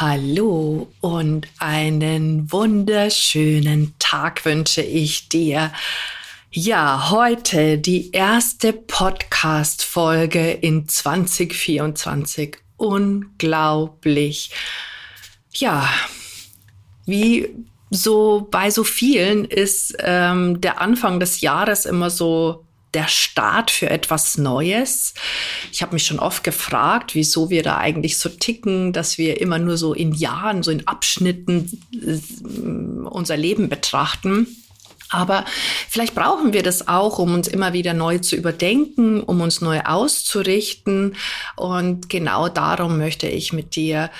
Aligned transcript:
Hallo 0.00 0.86
und 1.00 1.48
einen 1.58 2.52
wunderschönen 2.52 3.96
Tag 3.98 4.44
wünsche 4.44 4.80
ich 4.80 5.28
dir. 5.28 5.72
Ja, 6.52 7.10
heute 7.10 7.78
die 7.78 8.12
erste 8.12 8.72
Podcast-Folge 8.72 10.52
in 10.52 10.86
2024. 10.86 12.58
Unglaublich. 12.76 14.52
Ja, 15.54 15.88
wie 17.04 17.48
so 17.90 18.46
bei 18.48 18.70
so 18.70 18.84
vielen 18.84 19.46
ist 19.46 19.96
ähm, 19.98 20.60
der 20.60 20.80
Anfang 20.80 21.18
des 21.18 21.40
Jahres 21.40 21.86
immer 21.86 22.10
so 22.10 22.67
der 22.94 23.08
Start 23.08 23.70
für 23.70 23.90
etwas 23.90 24.38
Neues. 24.38 25.14
Ich 25.72 25.82
habe 25.82 25.94
mich 25.94 26.06
schon 26.06 26.18
oft 26.18 26.42
gefragt, 26.42 27.14
wieso 27.14 27.50
wir 27.50 27.62
da 27.62 27.76
eigentlich 27.78 28.18
so 28.18 28.28
ticken, 28.28 28.92
dass 28.92 29.18
wir 29.18 29.40
immer 29.40 29.58
nur 29.58 29.76
so 29.76 29.94
in 29.94 30.12
Jahren, 30.12 30.62
so 30.62 30.70
in 30.70 30.86
Abschnitten 30.86 31.80
äh, 31.92 33.08
unser 33.08 33.36
Leben 33.36 33.68
betrachten. 33.68 34.46
Aber 35.10 35.44
vielleicht 35.88 36.14
brauchen 36.14 36.52
wir 36.52 36.62
das 36.62 36.86
auch, 36.88 37.18
um 37.18 37.32
uns 37.32 37.48
immer 37.48 37.72
wieder 37.72 37.94
neu 37.94 38.18
zu 38.18 38.36
überdenken, 38.36 39.22
um 39.22 39.40
uns 39.40 39.60
neu 39.60 39.80
auszurichten. 39.80 41.16
Und 41.56 42.10
genau 42.10 42.48
darum 42.48 42.98
möchte 42.98 43.26
ich 43.26 43.52
mit 43.52 43.74
dir 43.74 44.10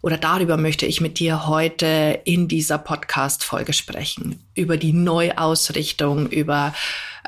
oder 0.00 0.16
darüber 0.16 0.56
möchte 0.56 0.86
ich 0.86 1.00
mit 1.00 1.18
dir 1.18 1.46
heute 1.46 2.20
in 2.24 2.48
dieser 2.48 2.78
Podcast-Folge 2.78 3.72
sprechen. 3.72 4.42
Über 4.54 4.76
die 4.76 4.92
Neuausrichtung, 4.92 6.28
über 6.28 6.72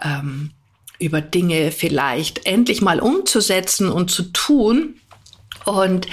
ähm, 0.03 0.53
über 1.01 1.20
Dinge 1.20 1.73
vielleicht 1.73 2.47
endlich 2.47 2.83
mal 2.83 3.01
umzusetzen 3.01 3.91
und 3.91 4.11
zu 4.11 4.25
tun 4.25 4.95
und 5.65 6.06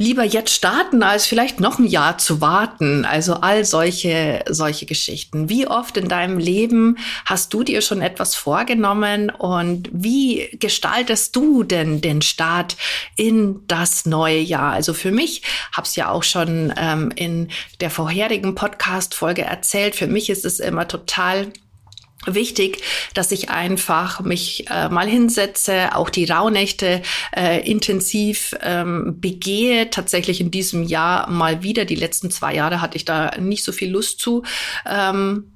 lieber 0.00 0.24
jetzt 0.24 0.54
starten, 0.54 1.02
als 1.02 1.26
vielleicht 1.26 1.60
noch 1.60 1.78
ein 1.78 1.86
Jahr 1.86 2.16
zu 2.16 2.40
warten. 2.40 3.04
Also 3.04 3.34
all 3.34 3.66
solche, 3.66 4.42
solche 4.48 4.86
Geschichten. 4.86 5.50
Wie 5.50 5.66
oft 5.66 5.98
in 5.98 6.08
deinem 6.08 6.38
Leben 6.38 6.96
hast 7.26 7.52
du 7.52 7.62
dir 7.62 7.82
schon 7.82 8.00
etwas 8.00 8.34
vorgenommen 8.34 9.28
und 9.28 9.90
wie 9.92 10.56
gestaltest 10.58 11.36
du 11.36 11.64
denn 11.64 12.00
den 12.00 12.22
Start 12.22 12.78
in 13.16 13.60
das 13.68 14.06
neue 14.06 14.40
Jahr? 14.40 14.72
Also 14.72 14.94
für 14.94 15.12
mich, 15.12 15.42
hab's 15.70 15.96
ja 15.96 16.08
auch 16.08 16.22
schon 16.22 16.72
ähm, 16.78 17.12
in 17.14 17.48
der 17.80 17.90
vorherigen 17.90 18.54
Podcast-Folge 18.54 19.42
erzählt, 19.42 19.94
für 19.94 20.06
mich 20.06 20.30
ist 20.30 20.46
es 20.46 20.60
immer 20.60 20.88
total 20.88 21.52
wichtig, 22.26 22.82
dass 23.14 23.32
ich 23.32 23.48
einfach 23.50 24.20
mich 24.20 24.68
äh, 24.68 24.88
mal 24.88 25.08
hinsetze, 25.08 25.94
auch 25.94 26.10
die 26.10 26.26
Rauhnächte 26.26 27.02
äh, 27.34 27.68
intensiv 27.68 28.54
ähm, 28.62 29.20
begehe. 29.20 29.90
Tatsächlich 29.90 30.40
in 30.40 30.50
diesem 30.50 30.82
Jahr 30.82 31.30
mal 31.30 31.62
wieder. 31.62 31.84
Die 31.84 31.94
letzten 31.94 32.30
zwei 32.30 32.54
Jahre 32.54 32.80
hatte 32.80 32.96
ich 32.96 33.04
da 33.04 33.30
nicht 33.38 33.64
so 33.64 33.72
viel 33.72 33.90
Lust 33.90 34.20
zu. 34.20 34.42
Ähm, 34.86 35.52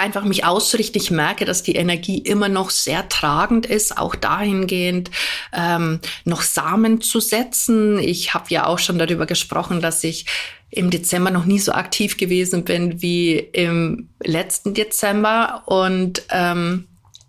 einfach 0.00 0.24
mich 0.24 0.44
auszurichten. 0.44 1.00
Ich 1.00 1.10
merke, 1.10 1.44
dass 1.44 1.62
die 1.62 1.76
Energie 1.76 2.18
immer 2.18 2.48
noch 2.48 2.70
sehr 2.70 3.08
tragend 3.08 3.66
ist, 3.66 3.98
auch 3.98 4.14
dahingehend 4.14 5.10
ähm, 5.52 6.00
noch 6.24 6.40
Samen 6.42 7.02
zu 7.02 7.20
setzen. 7.20 7.98
Ich 7.98 8.32
habe 8.32 8.46
ja 8.48 8.66
auch 8.66 8.78
schon 8.78 8.98
darüber 8.98 9.26
gesprochen, 9.26 9.80
dass 9.80 10.02
ich 10.02 10.24
im 10.70 10.90
Dezember 10.90 11.30
noch 11.30 11.46
nie 11.46 11.58
so 11.58 11.72
aktiv 11.72 12.16
gewesen 12.16 12.64
bin 12.64 13.02
wie 13.02 13.38
im 13.38 14.08
letzten 14.22 14.74
Dezember. 14.74 15.64
Und 15.66 16.22
ähm, 16.30 16.86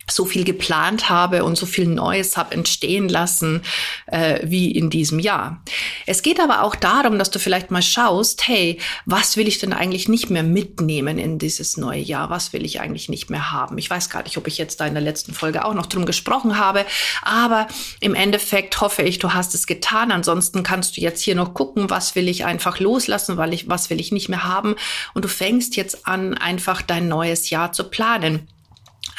so 0.09 0.25
viel 0.25 0.43
geplant 0.43 1.09
habe 1.09 1.43
und 1.43 1.57
so 1.57 1.65
viel 1.65 1.87
Neues 1.87 2.37
habe 2.37 2.53
entstehen 2.53 3.07
lassen 3.09 3.61
äh, 4.07 4.39
wie 4.43 4.71
in 4.71 4.89
diesem 4.89 5.19
Jahr. 5.19 5.63
Es 6.05 6.21
geht 6.21 6.39
aber 6.39 6.63
auch 6.63 6.75
darum, 6.75 7.19
dass 7.19 7.31
du 7.31 7.39
vielleicht 7.39 7.71
mal 7.71 7.81
schaust, 7.81 8.47
hey, 8.47 8.79
was 9.05 9.37
will 9.37 9.47
ich 9.47 9.59
denn 9.59 9.73
eigentlich 9.73 10.09
nicht 10.09 10.29
mehr 10.29 10.43
mitnehmen 10.43 11.17
in 11.17 11.39
dieses 11.39 11.77
neue 11.77 12.01
Jahr? 12.01 12.29
Was 12.29 12.53
will 12.53 12.65
ich 12.65 12.81
eigentlich 12.81 13.09
nicht 13.09 13.29
mehr 13.29 13.51
haben? 13.51 13.77
Ich 13.77 13.89
weiß 13.89 14.09
gar 14.09 14.23
nicht, 14.23 14.37
ob 14.37 14.47
ich 14.47 14.57
jetzt 14.57 14.79
da 14.79 14.87
in 14.87 14.93
der 14.93 15.03
letzten 15.03 15.33
Folge 15.33 15.65
auch 15.65 15.73
noch 15.73 15.85
drum 15.85 16.05
gesprochen 16.05 16.57
habe, 16.57 16.85
aber 17.21 17.67
im 17.99 18.15
Endeffekt 18.15 18.81
hoffe 18.81 19.03
ich, 19.03 19.19
du 19.19 19.33
hast 19.33 19.53
es 19.55 19.67
getan. 19.67 20.11
Ansonsten 20.11 20.63
kannst 20.63 20.97
du 20.97 21.01
jetzt 21.01 21.21
hier 21.21 21.35
noch 21.35 21.53
gucken, 21.53 21.89
was 21.89 22.15
will 22.15 22.27
ich 22.27 22.45
einfach 22.45 22.79
loslassen, 22.79 23.37
weil 23.37 23.53
ich, 23.53 23.69
was 23.69 23.89
will 23.89 23.99
ich 23.99 24.11
nicht 24.11 24.29
mehr 24.29 24.43
haben? 24.43 24.75
Und 25.13 25.25
du 25.25 25.29
fängst 25.29 25.75
jetzt 25.75 26.07
an, 26.07 26.33
einfach 26.33 26.81
dein 26.81 27.07
neues 27.07 27.49
Jahr 27.49 27.71
zu 27.71 27.85
planen. 27.85 28.47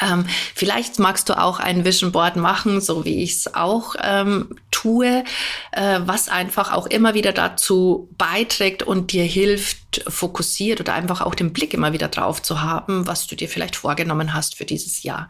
Ähm, 0.01 0.25
vielleicht 0.55 0.99
magst 0.99 1.29
du 1.29 1.39
auch 1.39 1.59
ein 1.59 1.85
Vision 1.85 2.11
Board 2.11 2.35
machen, 2.35 2.81
so 2.81 3.05
wie 3.05 3.23
ich 3.23 3.33
es 3.33 3.53
auch 3.53 3.95
ähm, 4.01 4.57
tue, 4.71 5.23
äh, 5.71 5.99
was 6.05 6.29
einfach 6.29 6.73
auch 6.73 6.87
immer 6.87 7.13
wieder 7.13 7.31
dazu 7.31 8.09
beiträgt 8.17 8.83
und 8.83 9.11
dir 9.11 9.23
hilft, 9.23 10.03
fokussiert 10.07 10.79
oder 10.79 10.93
einfach 10.93 11.21
auch 11.21 11.35
den 11.35 11.53
Blick 11.53 11.73
immer 11.73 11.93
wieder 11.93 12.07
drauf 12.07 12.41
zu 12.41 12.61
haben, 12.61 13.07
was 13.07 13.27
du 13.27 13.35
dir 13.35 13.47
vielleicht 13.47 13.75
vorgenommen 13.75 14.33
hast 14.33 14.55
für 14.55 14.65
dieses 14.65 15.03
Jahr. 15.03 15.27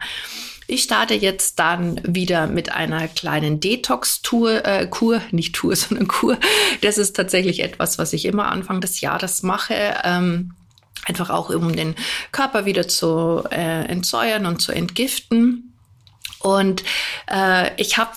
Ich 0.66 0.82
starte 0.82 1.14
jetzt 1.14 1.58
dann 1.58 2.00
wieder 2.04 2.46
mit 2.46 2.72
einer 2.72 3.06
kleinen 3.08 3.60
Detox-Tour, 3.60 4.64
äh, 4.64 4.86
Kur, 4.86 5.20
nicht 5.30 5.54
Tour, 5.54 5.76
sondern 5.76 6.08
Kur. 6.08 6.38
Das 6.80 6.98
ist 6.98 7.14
tatsächlich 7.14 7.62
etwas, 7.62 7.98
was 7.98 8.12
ich 8.12 8.24
immer 8.24 8.46
Anfang 8.46 8.80
des 8.80 9.00
Jahres 9.00 9.42
mache. 9.42 9.74
Ähm, 10.04 10.54
einfach 11.06 11.30
auch 11.30 11.50
um 11.50 11.74
den 11.74 11.94
Körper 12.32 12.64
wieder 12.64 12.88
zu 12.88 13.44
äh, 13.50 13.84
entsäuern 13.86 14.46
und 14.46 14.60
zu 14.60 14.72
entgiften. 14.72 15.74
Und 16.40 16.84
äh, 17.30 17.70
ich 17.80 17.96
habe 17.96 18.12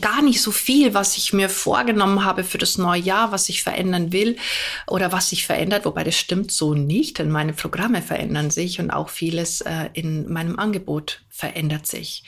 gar 0.00 0.22
nicht 0.22 0.42
so 0.42 0.50
viel, 0.50 0.94
was 0.94 1.16
ich 1.16 1.32
mir 1.32 1.48
vorgenommen 1.48 2.24
habe 2.24 2.42
für 2.42 2.58
das 2.58 2.78
neue 2.78 3.00
Jahr, 3.00 3.32
was 3.32 3.48
ich 3.48 3.62
verändern 3.62 4.12
will 4.12 4.36
oder 4.86 5.12
was 5.12 5.28
sich 5.28 5.46
verändert, 5.46 5.84
wobei 5.84 6.02
das 6.02 6.16
stimmt 6.16 6.50
so 6.50 6.74
nicht, 6.74 7.18
denn 7.18 7.30
meine 7.30 7.52
Programme 7.52 8.02
verändern 8.02 8.50
sich 8.50 8.80
und 8.80 8.90
auch 8.90 9.08
vieles 9.08 9.60
äh, 9.60 9.90
in 9.92 10.32
meinem 10.32 10.58
Angebot 10.58 11.22
verändert 11.28 11.86
sich. 11.86 12.24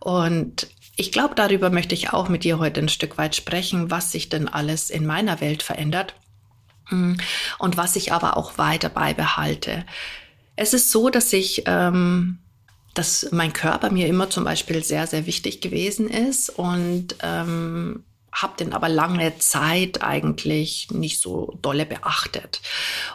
Und 0.00 0.68
ich 0.96 1.12
glaube, 1.12 1.34
darüber 1.34 1.70
möchte 1.70 1.94
ich 1.94 2.12
auch 2.12 2.28
mit 2.28 2.44
dir 2.44 2.58
heute 2.58 2.80
ein 2.80 2.88
Stück 2.88 3.18
weit 3.18 3.34
sprechen, 3.34 3.90
was 3.90 4.12
sich 4.12 4.28
denn 4.28 4.48
alles 4.48 4.90
in 4.90 5.06
meiner 5.06 5.40
Welt 5.40 5.62
verändert. 5.62 6.14
Und 6.90 7.76
was 7.76 7.96
ich 7.96 8.12
aber 8.12 8.36
auch 8.36 8.58
weiter 8.58 8.88
beibehalte. 8.88 9.84
Es 10.54 10.72
ist 10.72 10.90
so, 10.90 11.10
dass 11.10 11.32
ich, 11.32 11.64
ähm, 11.66 12.38
dass 12.94 13.28
mein 13.32 13.52
Körper 13.52 13.90
mir 13.90 14.06
immer 14.06 14.30
zum 14.30 14.44
Beispiel 14.44 14.82
sehr, 14.82 15.06
sehr 15.06 15.26
wichtig 15.26 15.60
gewesen 15.60 16.08
ist 16.08 16.48
und 16.50 17.16
ähm, 17.22 18.04
habe 18.32 18.56
den 18.58 18.72
aber 18.72 18.88
lange 18.88 19.38
Zeit 19.38 20.02
eigentlich 20.02 20.88
nicht 20.90 21.20
so 21.20 21.58
dolle 21.62 21.86
beachtet. 21.86 22.60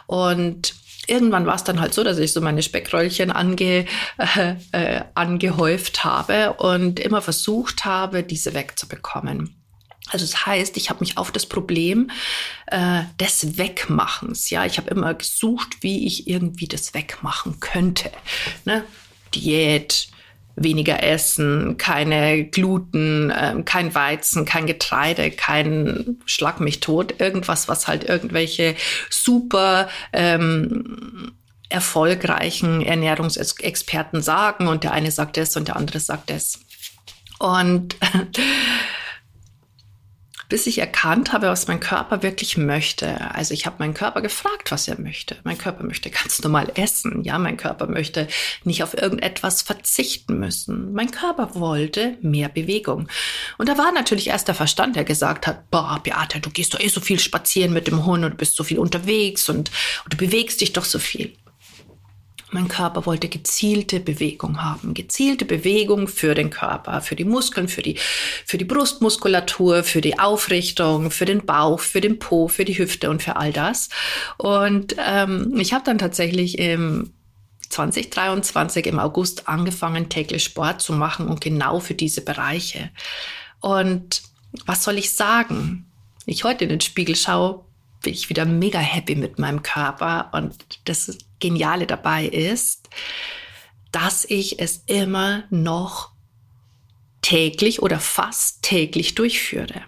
Und 0.06 0.74
irgendwann 1.06 1.46
war 1.46 1.54
es 1.54 1.64
dann 1.64 1.80
halt 1.80 1.94
so, 1.94 2.04
dass 2.04 2.18
ich 2.18 2.32
so 2.32 2.40
meine 2.40 2.62
Speckröllchen 2.62 3.30
ange, 3.30 3.86
äh, 4.18 4.54
äh, 4.72 5.04
angehäuft 5.14 6.04
habe 6.04 6.54
und 6.54 7.00
immer 7.00 7.22
versucht 7.22 7.84
habe, 7.84 8.22
diese 8.22 8.54
wegzubekommen. 8.54 9.61
Also 10.12 10.26
das 10.26 10.46
heißt, 10.46 10.76
ich 10.76 10.90
habe 10.90 11.00
mich 11.00 11.16
auf 11.16 11.32
das 11.32 11.46
Problem 11.46 12.10
äh, 12.66 13.02
des 13.18 13.56
Wegmachens, 13.58 14.50
ja, 14.50 14.64
ich 14.66 14.78
habe 14.78 14.90
immer 14.90 15.14
gesucht, 15.14 15.78
wie 15.80 16.06
ich 16.06 16.28
irgendwie 16.28 16.68
das 16.68 16.94
wegmachen 16.94 17.60
könnte. 17.60 18.10
Ne? 18.64 18.84
Diät, 19.34 20.08
weniger 20.54 21.02
essen, 21.02 21.78
keine 21.78 22.44
Gluten, 22.44 23.30
äh, 23.30 23.62
kein 23.64 23.94
Weizen, 23.94 24.44
kein 24.44 24.66
Getreide, 24.66 25.30
kein 25.30 26.18
Schlag 26.26 26.60
mich 26.60 26.80
tot, 26.80 27.20
irgendwas, 27.20 27.68
was 27.68 27.88
halt 27.88 28.04
irgendwelche 28.04 28.76
super 29.08 29.88
ähm, 30.12 31.32
erfolgreichen 31.70 32.82
Ernährungsexperten 32.82 34.20
sagen 34.20 34.68
und 34.68 34.84
der 34.84 34.92
eine 34.92 35.10
sagt 35.10 35.38
das 35.38 35.56
und 35.56 35.68
der 35.68 35.76
andere 35.76 36.00
sagt 36.00 36.28
das. 36.28 36.60
Und 37.38 37.96
bis 40.52 40.66
ich 40.66 40.76
erkannt 40.76 41.32
habe, 41.32 41.46
was 41.46 41.66
mein 41.66 41.80
Körper 41.80 42.22
wirklich 42.22 42.58
möchte. 42.58 43.34
Also 43.34 43.54
ich 43.54 43.64
habe 43.64 43.76
meinen 43.78 43.94
Körper 43.94 44.20
gefragt, 44.20 44.70
was 44.70 44.86
er 44.86 45.00
möchte. 45.00 45.38
Mein 45.44 45.56
Körper 45.56 45.82
möchte 45.82 46.10
ganz 46.10 46.42
normal 46.42 46.70
essen. 46.74 47.24
Ja, 47.24 47.38
mein 47.38 47.56
Körper 47.56 47.86
möchte 47.86 48.28
nicht 48.62 48.82
auf 48.82 48.92
irgendetwas 48.92 49.62
verzichten 49.62 50.38
müssen. 50.38 50.92
Mein 50.92 51.10
Körper 51.10 51.54
wollte 51.54 52.18
mehr 52.20 52.50
Bewegung. 52.50 53.08
Und 53.56 53.70
da 53.70 53.78
war 53.78 53.92
natürlich 53.92 54.26
erst 54.26 54.46
der 54.46 54.54
Verstand, 54.54 54.94
der 54.94 55.04
gesagt 55.04 55.46
hat, 55.46 55.70
boah, 55.70 55.98
Beate, 56.02 56.38
du 56.40 56.50
gehst 56.50 56.74
doch 56.74 56.80
eh 56.80 56.88
so 56.88 57.00
viel 57.00 57.18
spazieren 57.18 57.72
mit 57.72 57.86
dem 57.86 58.04
Hund 58.04 58.22
und 58.22 58.36
bist 58.36 58.54
so 58.54 58.62
viel 58.62 58.78
unterwegs 58.78 59.48
und, 59.48 59.70
und 60.04 60.12
du 60.12 60.18
bewegst 60.18 60.60
dich 60.60 60.74
doch 60.74 60.84
so 60.84 60.98
viel. 60.98 61.32
Mein 62.54 62.68
Körper 62.68 63.06
wollte 63.06 63.30
gezielte 63.30 63.98
Bewegung 63.98 64.62
haben, 64.62 64.92
gezielte 64.92 65.46
Bewegung 65.46 66.06
für 66.06 66.34
den 66.34 66.50
Körper, 66.50 67.00
für 67.00 67.16
die 67.16 67.24
Muskeln, 67.24 67.66
für 67.66 67.80
die, 67.80 67.96
für 68.44 68.58
die 68.58 68.66
Brustmuskulatur, 68.66 69.82
für 69.82 70.02
die 70.02 70.18
Aufrichtung, 70.18 71.10
für 71.10 71.24
den 71.24 71.46
Bauch, 71.46 71.80
für 71.80 72.02
den 72.02 72.18
Po, 72.18 72.48
für 72.48 72.66
die 72.66 72.76
Hüfte 72.76 73.08
und 73.08 73.22
für 73.22 73.36
all 73.36 73.54
das. 73.54 73.88
Und 74.36 74.94
ähm, 74.98 75.54
ich 75.58 75.72
habe 75.72 75.84
dann 75.84 75.96
tatsächlich 75.96 76.58
im 76.58 77.14
2023 77.70 78.86
im 78.86 78.98
August 78.98 79.48
angefangen, 79.48 80.10
täglich 80.10 80.44
Sport 80.44 80.82
zu 80.82 80.92
machen 80.92 81.28
und 81.28 81.40
genau 81.40 81.80
für 81.80 81.94
diese 81.94 82.20
Bereiche. 82.20 82.90
Und 83.60 84.22
was 84.66 84.84
soll 84.84 84.98
ich 84.98 85.12
sagen? 85.12 85.90
Ich 86.26 86.44
heute 86.44 86.64
in 86.64 86.70
den 86.70 86.82
Spiegel 86.82 87.16
schaue, 87.16 87.64
bin 88.02 88.12
ich 88.12 88.28
wieder 88.28 88.44
mega 88.44 88.78
happy 88.78 89.14
mit 89.14 89.38
meinem 89.38 89.62
Körper 89.62 90.30
und 90.32 90.56
das 90.84 91.16
Geniale 91.38 91.86
dabei 91.86 92.26
ist, 92.26 92.88
dass 93.90 94.24
ich 94.24 94.60
es 94.60 94.82
immer 94.86 95.44
noch 95.50 96.10
täglich 97.20 97.82
oder 97.82 98.00
fast 98.00 98.62
täglich 98.62 99.14
durchführe. 99.14 99.82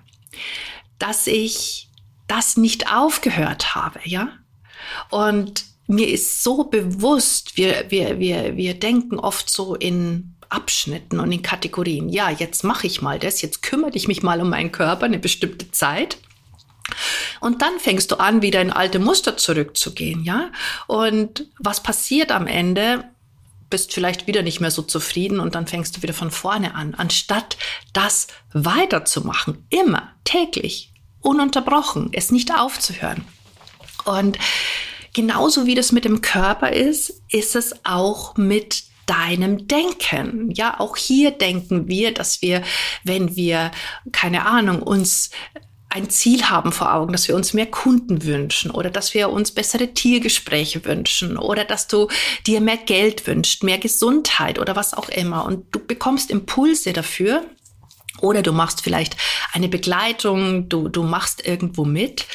Dass 0.99 1.27
ich 1.27 1.89
das 2.29 2.57
nicht 2.57 2.93
aufgehört 2.93 3.75
habe, 3.75 4.01
ja? 4.05 4.29
Und 5.11 5.65
mir 5.87 6.09
ist 6.09 6.43
so 6.43 6.65
bewusst, 6.65 7.57
wir, 7.57 7.91
wir, 7.91 8.19
wir, 8.19 8.57
wir 8.57 8.75
denken 8.75 9.19
oft 9.19 9.51
so 9.51 9.75
in 9.75 10.35
Abschnitten 10.49 11.21
und 11.21 11.33
in 11.33 11.43
Kategorien. 11.43 12.09
Ja, 12.09 12.31
jetzt 12.31 12.65
mache 12.65 12.87
ich 12.87 13.03
mal 13.03 13.19
das, 13.19 13.43
jetzt 13.43 13.63
kümmere 13.63 13.95
ich 13.95 14.09
mich 14.09 14.23
mal 14.23 14.41
um 14.41 14.51
meinen 14.51 14.73
Körper 14.73 15.07
eine 15.07 15.19
bestimmte 15.19 15.71
Zeit. 15.71 16.19
Und 17.41 17.63
dann 17.63 17.79
fängst 17.79 18.11
du 18.11 18.17
an, 18.17 18.43
wieder 18.43 18.61
in 18.61 18.71
alte 18.71 18.99
Muster 18.99 19.37
zurückzugehen, 19.37 20.25
ja? 20.25 20.51
Und 20.87 21.47
was 21.59 21.83
passiert 21.83 22.33
am 22.33 22.47
Ende? 22.47 23.05
Bist 23.71 23.93
vielleicht 23.93 24.27
wieder 24.27 24.43
nicht 24.43 24.61
mehr 24.61 24.71
so 24.71 24.83
zufrieden 24.83 25.41
und 25.41 25.55
dann 25.55 25.67
fängst 25.67 25.97
du 25.97 26.03
wieder 26.03 26.15
von 26.15 26.31
vorne 26.31 26.75
an, 26.75 26.95
anstatt 26.95 27.57
das 27.93 28.29
weiterzumachen, 28.53 29.67
immer, 29.71 30.13
täglich, 30.25 30.93
ununterbrochen, 31.21 32.11
es 32.13 32.31
nicht 32.31 32.55
aufzuhören. 32.55 33.25
Und 34.05 34.39
genauso 35.13 35.67
wie 35.67 35.75
das 35.75 35.93
mit 35.93 36.05
dem 36.05 36.21
Körper 36.21 36.73
ist, 36.73 37.23
ist 37.31 37.57
es 37.57 37.85
auch 37.85 38.37
mit 38.37 38.85
deinem 39.07 39.67
Denken. 39.69 40.51
Ja, 40.53 40.81
auch 40.81 40.97
hier 40.97 41.31
denken 41.31 41.89
wir, 41.89 42.15
dass 42.15 42.43
wir, 42.43 42.63
wenn 43.03 43.37
wir, 43.37 43.71
keine 44.13 44.47
Ahnung, 44.47 44.83
uns 44.83 45.31
ein 45.95 46.11
Ziel 46.11 46.51
haben 46.51 46.73
vor 46.73 46.93
Augen, 46.93 47.13
dass 47.13 47.29
wir 47.29 47.37
uns 47.37 47.55
mehr 47.55 47.67
Kunden 47.71 48.25
wünschen 48.25 48.73
oder 48.73 48.91
dass 48.91 49.15
wir 49.15 49.31
uns 49.31 49.53
bessere 49.53 49.95
Tiergespräche 49.95 50.85
wünschen 50.85 51.39
oder 51.39 51.65
dass 51.65 51.87
du 51.87 52.09
dir 52.49 52.61
mehr 52.61 52.79
Geld 52.79 53.29
wünschst, 53.29 53.63
mehr 53.63 53.79
Gesundheit 53.79 54.59
oder 54.59 54.75
was 54.75 54.93
auch 54.93 55.09
immer. 55.09 55.45
Und 55.45 55.73
du 55.73 55.79
bekommst 55.79 56.33
Impulse 56.33 56.93
dafür 56.93 57.45
oder 58.21 58.43
du 58.43 58.53
machst 58.53 58.81
vielleicht 58.81 59.17
eine 59.53 59.69
Begleitung, 59.69 60.69
du, 60.69 60.89
du 60.89 61.05
machst 61.05 61.47
irgendwo 61.47 61.85
mit. 61.85 62.27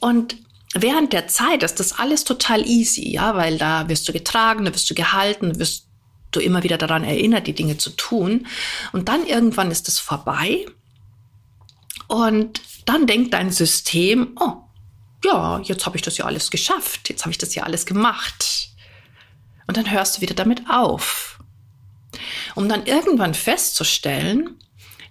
Und 0.00 0.34
während 0.74 1.12
der 1.12 1.28
Zeit 1.28 1.62
ist 1.62 1.78
das 1.78 2.00
alles 2.00 2.24
total 2.24 2.66
easy, 2.66 3.12
ja, 3.12 3.36
weil 3.36 3.58
da 3.58 3.88
wirst 3.88 4.08
du 4.08 4.12
getragen, 4.12 4.64
da 4.64 4.74
wirst 4.74 4.90
du 4.90 4.96
gehalten, 4.96 5.60
wirst 5.60 5.86
du 6.32 6.40
immer 6.40 6.64
wieder 6.64 6.78
daran 6.78 7.04
erinnert, 7.04 7.46
die 7.46 7.54
Dinge 7.54 7.78
zu 7.78 7.90
tun. 7.90 8.48
Und 8.92 9.08
dann 9.08 9.24
irgendwann 9.24 9.70
ist 9.70 9.86
es 9.86 10.00
vorbei 10.00 10.66
und 12.08 12.60
dann 12.84 13.06
denkt 13.06 13.34
dein 13.34 13.50
System, 13.50 14.36
oh, 14.40 14.56
ja, 15.24 15.60
jetzt 15.60 15.86
habe 15.86 15.96
ich 15.96 16.02
das 16.02 16.16
ja 16.16 16.24
alles 16.24 16.50
geschafft, 16.50 17.08
jetzt 17.08 17.22
habe 17.22 17.32
ich 17.32 17.38
das 17.38 17.54
ja 17.54 17.64
alles 17.64 17.86
gemacht. 17.86 18.70
Und 19.66 19.76
dann 19.76 19.90
hörst 19.90 20.16
du 20.16 20.20
wieder 20.20 20.34
damit 20.34 20.62
auf. 20.70 21.38
Um 22.54 22.68
dann 22.68 22.86
irgendwann 22.86 23.34
festzustellen, 23.34 24.58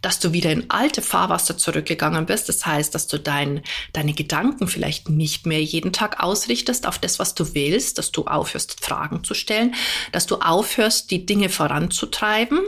dass 0.01 0.19
du 0.19 0.33
wieder 0.33 0.51
in 0.51 0.69
alte 0.69 1.01
Fahrwasser 1.01 1.57
zurückgegangen 1.57 2.25
bist. 2.25 2.49
Das 2.49 2.65
heißt, 2.65 2.93
dass 2.93 3.07
du 3.07 3.19
dein, 3.19 3.61
deine 3.93 4.13
Gedanken 4.13 4.67
vielleicht 4.67 5.09
nicht 5.09 5.45
mehr 5.45 5.61
jeden 5.61 5.93
Tag 5.93 6.23
ausrichtest 6.23 6.87
auf 6.87 6.99
das, 6.99 7.19
was 7.19 7.35
du 7.35 7.53
willst, 7.53 7.97
dass 7.97 8.11
du 8.11 8.25
aufhörst, 8.25 8.83
Fragen 8.83 9.23
zu 9.23 9.33
stellen, 9.33 9.75
dass 10.11 10.25
du 10.25 10.37
aufhörst, 10.37 11.11
die 11.11 11.25
Dinge 11.25 11.49
voranzutreiben, 11.49 12.59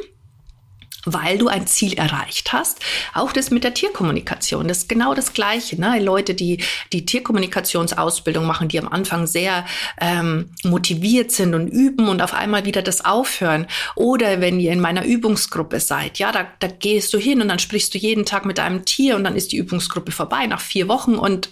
weil 1.06 1.38
du 1.38 1.48
ein 1.48 1.68
Ziel 1.68 1.94
erreicht 1.94 2.51
hast. 2.54 2.80
Auch 3.13 3.31
das 3.31 3.51
mit 3.51 3.63
der 3.63 3.74
Tierkommunikation, 3.74 4.68
das 4.68 4.80
ist 4.80 4.90
genau 4.90 5.13
das 5.13 5.34
Gleiche. 5.34 5.80
Ne? 5.80 6.00
Leute, 6.00 6.34
die 6.34 6.63
die 6.92 7.06
Tierkommunikationsausbildung 7.06 8.46
machen, 8.46 8.68
die 8.68 8.80
am 8.80 8.88
Anfang 8.88 9.28
sehr 9.28 9.66
ähm, 10.00 10.51
motiviert 10.63 11.31
sind 11.31 11.54
und 11.54 11.68
üben 11.68 12.10
und 12.10 12.22
auf 12.22 12.34
einmal 12.34 12.66
wieder 12.66 12.81
das 12.81 13.06
aufhören. 13.06 13.68
Oder 13.96 14.42
wenn 14.42 14.60
ihr 14.60 14.72
in 14.72 14.81
meiner 14.81 15.06
Übungsgruppe 15.06 15.80
seid, 15.80 16.19
ja, 16.19 16.31
da, 16.31 16.48
da 16.60 16.68
gehst 16.68 17.13
du 17.13 17.18
hin 17.18 17.42
und 17.42 17.48
dann 17.48 17.60
sprichst 17.60 17.94
du 17.94 17.98
jeden 17.98 18.25
Tag 18.25 18.46
mit 18.46 18.60
einem 18.60 18.86
Tier 18.86 19.16
und 19.16 19.24
dann 19.24 19.36
ist 19.36 19.51
die 19.51 19.57
Übungsgruppe 19.57 20.12
vorbei 20.12 20.46
nach 20.48 20.62
vier 20.62 20.88
Wochen 20.88 21.16
und 21.16 21.50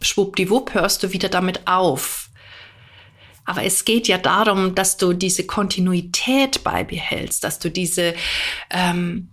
schwuppdiwupp 0.00 0.74
hörst 0.74 1.02
du 1.02 1.12
wieder 1.12 1.28
damit 1.28 1.66
auf. 1.66 2.23
Aber 3.44 3.62
es 3.64 3.84
geht 3.84 4.08
ja 4.08 4.18
darum, 4.18 4.74
dass 4.74 4.96
du 4.96 5.12
diese 5.12 5.44
Kontinuität 5.44 6.64
beibehältst, 6.64 7.44
dass 7.44 7.58
du 7.58 7.70
diese, 7.70 8.14
ähm, 8.70 9.28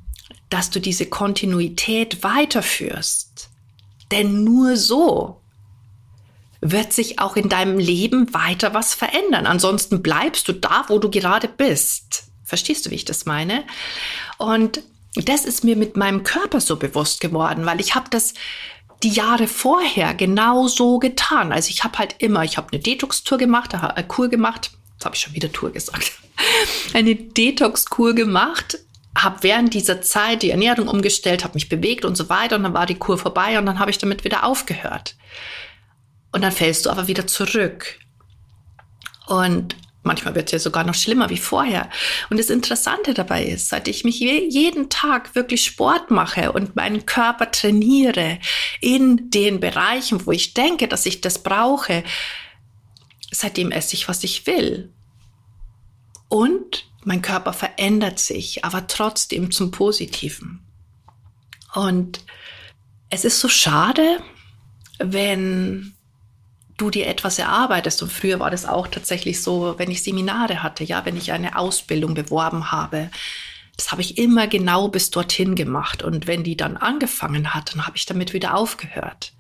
dass 0.49 0.69
du 0.69 0.79
diese 0.79 1.05
Kontinuität 1.05 2.23
weiterführst. 2.23 3.49
Denn 4.11 4.43
nur 4.43 4.75
so 4.75 5.41
wird 6.59 6.93
sich 6.93 7.19
auch 7.19 7.35
in 7.35 7.49
deinem 7.49 7.79
Leben 7.79 8.33
weiter 8.33 8.73
was 8.73 8.93
verändern. 8.93 9.47
Ansonsten 9.47 10.03
bleibst 10.03 10.47
du 10.47 10.53
da, 10.53 10.85
wo 10.89 10.99
du 10.99 11.09
gerade 11.09 11.47
bist. 11.47 12.25
Verstehst 12.43 12.85
du, 12.85 12.91
wie 12.91 12.95
ich 12.95 13.05
das 13.05 13.25
meine? 13.25 13.63
Und 14.37 14.83
das 15.15 15.45
ist 15.45 15.63
mir 15.63 15.75
mit 15.75 15.97
meinem 15.97 16.23
Körper 16.23 16.61
so 16.61 16.75
bewusst 16.75 17.19
geworden, 17.19 17.65
weil 17.65 17.79
ich 17.79 17.95
habe 17.95 18.09
das 18.09 18.33
die 19.03 19.09
Jahre 19.09 19.47
vorher 19.47 20.13
genau 20.13 20.67
so 20.67 20.99
getan. 20.99 21.51
Also 21.51 21.69
ich 21.69 21.83
habe 21.83 21.97
halt 21.97 22.15
immer, 22.19 22.43
ich 22.43 22.57
habe 22.57 22.67
eine 22.71 22.81
Detox-Tour 22.81 23.37
gemacht, 23.37 23.73
eine 23.73 23.97
äh, 23.97 24.03
Kur 24.03 24.29
gemacht, 24.29 24.71
jetzt 24.93 25.05
habe 25.05 25.15
ich 25.15 25.21
schon 25.21 25.33
wieder 25.33 25.51
Tour 25.51 25.71
gesagt, 25.71 26.11
eine 26.93 27.15
Detox-Kur 27.15 28.13
gemacht, 28.13 28.79
habe 29.15 29.43
während 29.43 29.73
dieser 29.73 30.01
Zeit 30.01 30.43
die 30.43 30.51
Ernährung 30.51 30.87
umgestellt, 30.87 31.43
habe 31.43 31.55
mich 31.55 31.69
bewegt 31.69 32.05
und 32.05 32.15
so 32.15 32.29
weiter 32.29 32.55
und 32.55 32.63
dann 32.63 32.73
war 32.73 32.85
die 32.85 32.95
Kur 32.95 33.17
vorbei 33.17 33.57
und 33.57 33.65
dann 33.65 33.79
habe 33.79 33.91
ich 33.91 33.97
damit 33.97 34.23
wieder 34.23 34.45
aufgehört. 34.45 35.15
Und 36.31 36.43
dann 36.43 36.51
fällst 36.51 36.85
du 36.85 36.89
aber 36.89 37.07
wieder 37.07 37.27
zurück. 37.27 37.99
Und 39.27 39.75
Manchmal 40.03 40.33
wird 40.33 40.47
es 40.47 40.51
ja 40.53 40.59
sogar 40.59 40.83
noch 40.83 40.95
schlimmer 40.95 41.29
wie 41.29 41.37
vorher. 41.37 41.89
Und 42.29 42.39
das 42.39 42.49
Interessante 42.49 43.13
dabei 43.13 43.45
ist, 43.45 43.69
seit 43.69 43.87
ich 43.87 44.03
mich 44.03 44.19
jeden 44.19 44.89
Tag 44.89 45.35
wirklich 45.35 45.63
Sport 45.63 46.09
mache 46.09 46.51
und 46.51 46.75
meinen 46.75 47.05
Körper 47.05 47.51
trainiere 47.51 48.39
in 48.79 49.29
den 49.29 49.59
Bereichen, 49.59 50.25
wo 50.25 50.31
ich 50.31 50.55
denke, 50.55 50.87
dass 50.87 51.05
ich 51.05 51.21
das 51.21 51.43
brauche, 51.43 52.03
seitdem 53.31 53.71
esse 53.71 53.95
ich, 53.95 54.07
was 54.07 54.23
ich 54.23 54.47
will. 54.47 54.91
Und 56.29 56.89
mein 57.03 57.21
Körper 57.21 57.53
verändert 57.53 58.19
sich, 58.19 58.65
aber 58.65 58.87
trotzdem 58.87 59.51
zum 59.51 59.69
Positiven. 59.69 60.65
Und 61.73 62.23
es 63.09 63.23
ist 63.23 63.39
so 63.39 63.49
schade, 63.49 64.17
wenn 64.97 65.95
du 66.81 66.89
dir 66.89 67.07
etwas 67.07 67.37
erarbeitest. 67.37 68.01
Und 68.01 68.11
früher 68.11 68.39
war 68.39 68.49
das 68.49 68.65
auch 68.65 68.87
tatsächlich 68.87 69.41
so, 69.41 69.75
wenn 69.77 69.91
ich 69.91 70.03
Seminare 70.03 70.63
hatte, 70.63 70.83
ja, 70.83 71.05
wenn 71.05 71.15
ich 71.15 71.31
eine 71.31 71.57
Ausbildung 71.57 72.15
beworben 72.15 72.71
habe. 72.71 73.09
Das 73.77 73.91
habe 73.91 74.01
ich 74.01 74.17
immer 74.17 74.47
genau 74.47 74.87
bis 74.87 75.11
dorthin 75.11 75.55
gemacht. 75.55 76.03
Und 76.03 76.27
wenn 76.27 76.43
die 76.43 76.57
dann 76.57 76.77
angefangen 76.77 77.53
hat, 77.53 77.73
dann 77.73 77.85
habe 77.85 77.97
ich 77.97 78.05
damit 78.05 78.33
wieder 78.33 78.55
aufgehört. 78.55 79.31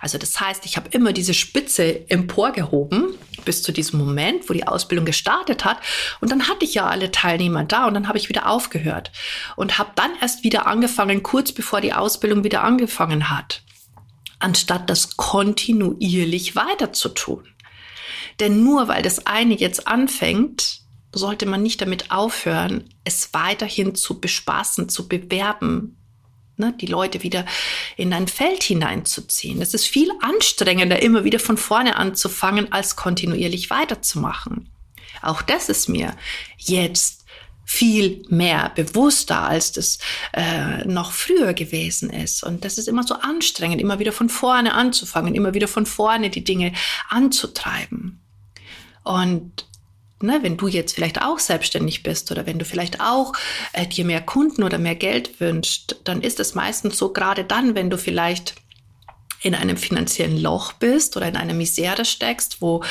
Also 0.00 0.18
das 0.18 0.40
heißt, 0.40 0.64
ich 0.64 0.76
habe 0.76 0.88
immer 0.90 1.12
diese 1.12 1.34
Spitze 1.34 2.08
emporgehoben 2.10 3.14
bis 3.44 3.62
zu 3.62 3.70
diesem 3.70 3.98
Moment, 3.98 4.48
wo 4.48 4.54
die 4.54 4.66
Ausbildung 4.66 5.04
gestartet 5.04 5.64
hat. 5.64 5.78
Und 6.20 6.32
dann 6.32 6.48
hatte 6.48 6.64
ich 6.64 6.74
ja 6.74 6.86
alle 6.86 7.10
Teilnehmer 7.10 7.64
da 7.64 7.86
und 7.86 7.94
dann 7.94 8.08
habe 8.08 8.18
ich 8.18 8.28
wieder 8.28 8.48
aufgehört 8.48 9.12
und 9.56 9.78
habe 9.78 9.90
dann 9.94 10.10
erst 10.20 10.42
wieder 10.42 10.66
angefangen, 10.66 11.22
kurz 11.22 11.52
bevor 11.52 11.80
die 11.80 11.92
Ausbildung 11.92 12.44
wieder 12.44 12.64
angefangen 12.64 13.30
hat 13.30 13.62
anstatt 14.38 14.88
das 14.88 15.16
kontinuierlich 15.16 16.56
weiter 16.56 16.92
zu 16.92 17.08
tun. 17.10 17.44
Denn 18.40 18.62
nur 18.62 18.88
weil 18.88 19.02
das 19.02 19.26
eine 19.26 19.54
jetzt 19.54 19.86
anfängt, 19.86 20.80
sollte 21.12 21.46
man 21.46 21.62
nicht 21.62 21.80
damit 21.80 22.10
aufhören, 22.10 22.94
es 23.04 23.32
weiterhin 23.32 23.94
zu 23.94 24.20
bespaßen, 24.20 24.88
zu 24.88 25.08
bewerben, 25.08 25.96
ne, 26.56 26.74
die 26.80 26.86
Leute 26.86 27.22
wieder 27.22 27.46
in 27.96 28.12
ein 28.12 28.28
Feld 28.28 28.62
hineinzuziehen. 28.62 29.60
Es 29.62 29.74
ist 29.74 29.86
viel 29.86 30.10
anstrengender, 30.20 31.02
immer 31.02 31.24
wieder 31.24 31.40
von 31.40 31.56
vorne 31.56 31.96
anzufangen, 31.96 32.72
als 32.72 32.96
kontinuierlich 32.96 33.70
weiterzumachen. 33.70 34.70
Auch 35.22 35.42
das 35.42 35.68
ist 35.68 35.88
mir 35.88 36.14
jetzt 36.58 37.17
viel 37.70 38.24
mehr 38.30 38.72
bewusster, 38.74 39.42
als 39.42 39.72
das 39.72 39.98
äh, 40.32 40.86
noch 40.86 41.12
früher 41.12 41.52
gewesen 41.52 42.08
ist. 42.08 42.42
Und 42.42 42.64
das 42.64 42.78
ist 42.78 42.88
immer 42.88 43.02
so 43.02 43.14
anstrengend, 43.14 43.78
immer 43.78 43.98
wieder 43.98 44.12
von 44.12 44.30
vorne 44.30 44.72
anzufangen, 44.72 45.34
immer 45.34 45.52
wieder 45.52 45.68
von 45.68 45.84
vorne 45.84 46.30
die 46.30 46.42
Dinge 46.42 46.72
anzutreiben. 47.10 48.22
Und 49.04 49.66
Ne, 50.20 50.40
wenn 50.42 50.56
du 50.56 50.66
jetzt 50.66 50.96
vielleicht 50.96 51.22
auch 51.22 51.38
selbstständig 51.38 52.02
bist 52.02 52.32
oder 52.32 52.44
wenn 52.44 52.58
du 52.58 52.64
vielleicht 52.64 53.00
auch 53.00 53.34
äh, 53.72 53.86
dir 53.86 54.04
mehr 54.04 54.20
Kunden 54.20 54.64
oder 54.64 54.76
mehr 54.76 54.96
Geld 54.96 55.38
wünschst, 55.38 56.00
dann 56.02 56.22
ist 56.22 56.40
es 56.40 56.56
meistens 56.56 56.98
so, 56.98 57.12
gerade 57.12 57.44
dann, 57.44 57.76
wenn 57.76 57.88
du 57.88 57.96
vielleicht 57.96 58.56
in 59.40 59.54
einem 59.54 59.76
finanziellen 59.76 60.40
Loch 60.40 60.72
bist 60.72 61.16
oder 61.16 61.28
in 61.28 61.36
einer 61.36 61.54
Misere 61.54 62.04
steckst, 62.04 62.60
wo, 62.60 62.82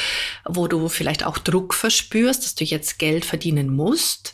wo 0.46 0.68
du 0.68 0.88
vielleicht 0.88 1.26
auch 1.26 1.38
Druck 1.38 1.74
verspürst, 1.74 2.44
dass 2.44 2.56
du 2.56 2.64
jetzt 2.64 3.00
Geld 3.00 3.26
verdienen 3.26 3.76
musst, 3.76 4.34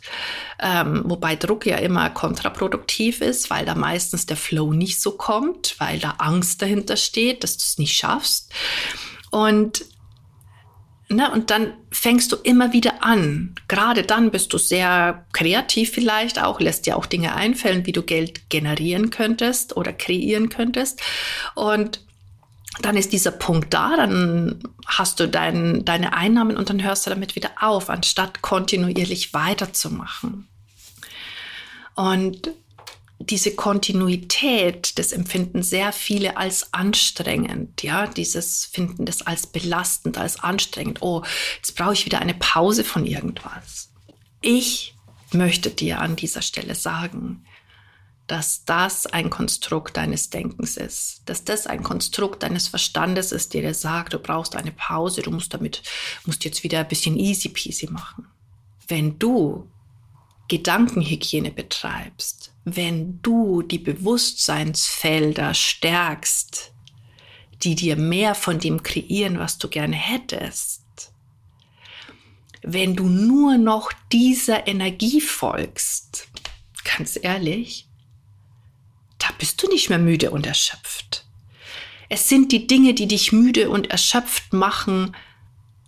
ähm, 0.60 1.02
wobei 1.06 1.36
Druck 1.36 1.66
ja 1.66 1.78
immer 1.78 2.10
kontraproduktiv 2.10 3.22
ist, 3.22 3.50
weil 3.50 3.66
da 3.66 3.76
meistens 3.76 4.26
der 4.26 4.38
Flow 4.38 4.74
nicht 4.74 5.02
so 5.02 5.12
kommt, 5.12 5.76
weil 5.80 6.00
da 6.00 6.16
Angst 6.20 6.62
dahinter 6.62 6.98
steht, 6.98 7.44
dass 7.44 7.58
du 7.58 7.64
es 7.64 7.78
nicht 7.78 7.98
schaffst. 7.98 8.52
Und 9.32 9.86
Ne, 11.10 11.30
und 11.32 11.52
dann 11.52 11.74
fängst 11.92 12.32
du 12.32 12.38
immer 12.38 12.74
wieder 12.74 13.04
an. 13.04 13.54
Gerade 13.68 14.04
dann 14.04 14.32
bist 14.32 14.52
du 14.52 14.58
sehr 14.58 15.26
kreativ 15.32 15.92
vielleicht 15.92 16.42
auch, 16.42 16.60
lässt 16.60 16.88
dir 16.88 16.98
auch 16.98 17.06
Dinge 17.06 17.36
einfallen, 17.36 17.86
wie 17.86 17.92
du 17.92 18.02
Geld 18.02 18.50
generieren 18.50 19.12
könntest 19.12 19.78
oder 19.78 19.94
kreieren 19.94 20.50
könntest. 20.50 21.02
Und 21.54 22.03
dann 22.82 22.98
ist 22.98 23.14
dieser 23.14 23.32
Punkt 23.32 23.74
da, 23.74 23.96
dann 23.96 24.64
hast 24.88 25.20
du 25.20 25.28
dein, 25.28 25.86
deine 25.86 26.14
Einnahmen 26.14 26.58
und 26.58 26.70
dann 26.70 26.84
hörst 26.84 27.06
du 27.06 27.10
damit 27.10 27.36
wieder 27.36 27.52
auf, 27.62 27.90
anstatt 27.90 28.42
kontinuierlich 28.42 29.34
weiterzumachen. 29.34 30.48
Und 31.96 32.50
diese 33.20 33.56
Kontinuität, 33.56 34.98
das 34.98 35.12
empfinden 35.12 35.64
sehr 35.64 35.94
viele 35.94 36.36
als 36.36 36.74
anstrengend, 36.74 37.84
ja, 37.84 38.08
dieses 38.08 38.66
finden 38.66 39.06
das 39.06 39.22
als 39.22 39.48
belastend, 39.48 40.18
als 40.18 40.40
anstrengend. 40.40 41.02
Oh, 41.02 41.24
jetzt 41.58 41.76
brauche 41.76 41.94
ich 41.94 42.06
wieder 42.06 42.20
eine 42.20 42.34
Pause 42.34 42.84
von 42.84 43.06
irgendwas. 43.06 43.92
Ich 44.42 44.96
möchte 45.32 45.70
dir 45.70 46.02
an 46.02 46.16
dieser 46.16 46.42
Stelle 46.42 46.76
sagen, 46.76 47.46
dass 48.34 48.66
das 48.66 49.06
ein 49.06 49.30
Konstrukt 49.30 49.96
deines 49.96 50.32
Denkens 50.32 50.76
ist, 50.76 51.22
dass 51.28 51.44
das 51.44 51.68
ein 51.68 51.84
Konstrukt 51.84 52.42
deines 52.42 52.68
Verstandes 52.68 53.32
ist, 53.32 53.54
der 53.54 53.62
dir 53.62 53.76
sagt, 53.76 54.14
du 54.14 54.18
brauchst 54.18 54.56
eine 54.56 54.72
Pause, 54.72 55.22
du 55.22 55.30
musst 55.30 55.54
damit, 55.54 55.84
musst 56.26 56.44
jetzt 56.44 56.64
wieder 56.64 56.80
ein 56.80 56.88
bisschen 56.88 57.16
easy 57.16 57.50
peasy 57.50 57.92
machen. 57.92 58.26
Wenn 58.88 59.20
du 59.20 59.70
Gedankenhygiene 60.48 61.52
betreibst, 61.52 62.56
wenn 62.66 63.22
du 63.22 63.62
die 63.62 63.78
Bewusstseinsfelder 63.78 65.54
stärkst, 65.54 66.74
die 67.62 67.76
dir 67.76 67.98
mehr 67.98 68.34
von 68.34 68.58
dem 68.58 68.82
kreieren, 68.82 69.38
was 69.38 69.60
du 69.60 69.68
gerne 69.68 69.96
hättest, 69.96 70.82
wenn 72.64 72.96
du 72.96 73.04
nur 73.08 73.60
noch 73.60 73.92
dieser 74.12 74.66
Energie 74.66 75.22
folgst, 75.22 76.30
ganz 76.98 77.20
ehrlich, 77.22 77.88
da 79.24 79.34
bist 79.38 79.62
du 79.64 79.68
nicht 79.68 79.90
mehr 79.90 80.00
müde 80.00 80.32
und 80.32 80.46
erschöpft. 80.46 81.26
Es 82.10 82.30
sind 82.30 82.52
die 82.52 82.68
Dinge, 82.68 82.94
die 82.94 83.08
dich 83.08 83.32
müde 83.32 83.70
und 83.70 83.90
erschöpft 83.90 84.54
machen, 84.54 85.16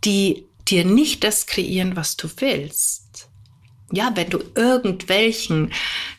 die 0.04 0.46
dir 0.68 0.86
nicht 0.86 1.24
das 1.24 1.46
kreieren, 1.46 1.96
was 1.96 2.18
du 2.18 2.30
willst 2.38 3.06
ja, 3.92 4.12
wenn 4.15 4.30
du 4.30 4.44
irgendwelchen, 4.56 5.72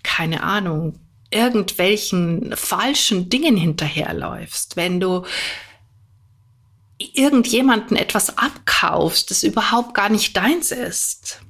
keine 0.03 0.43
Ahnung, 0.43 0.99
irgendwelchen 1.31 2.55
falschen 2.57 3.29
Dingen 3.29 3.57
hinterherläufst, 3.57 4.77
wenn 4.77 5.01
du 5.01 5.25
irgendjemanden 6.99 7.97
etwas 7.97 8.39
abkaufst, 8.39 9.31
das 9.31 9.43
überhaupt 9.43 9.95
gar 9.95 10.09
nicht 10.09 10.37
deins 10.37 10.71
ist, 10.71 11.41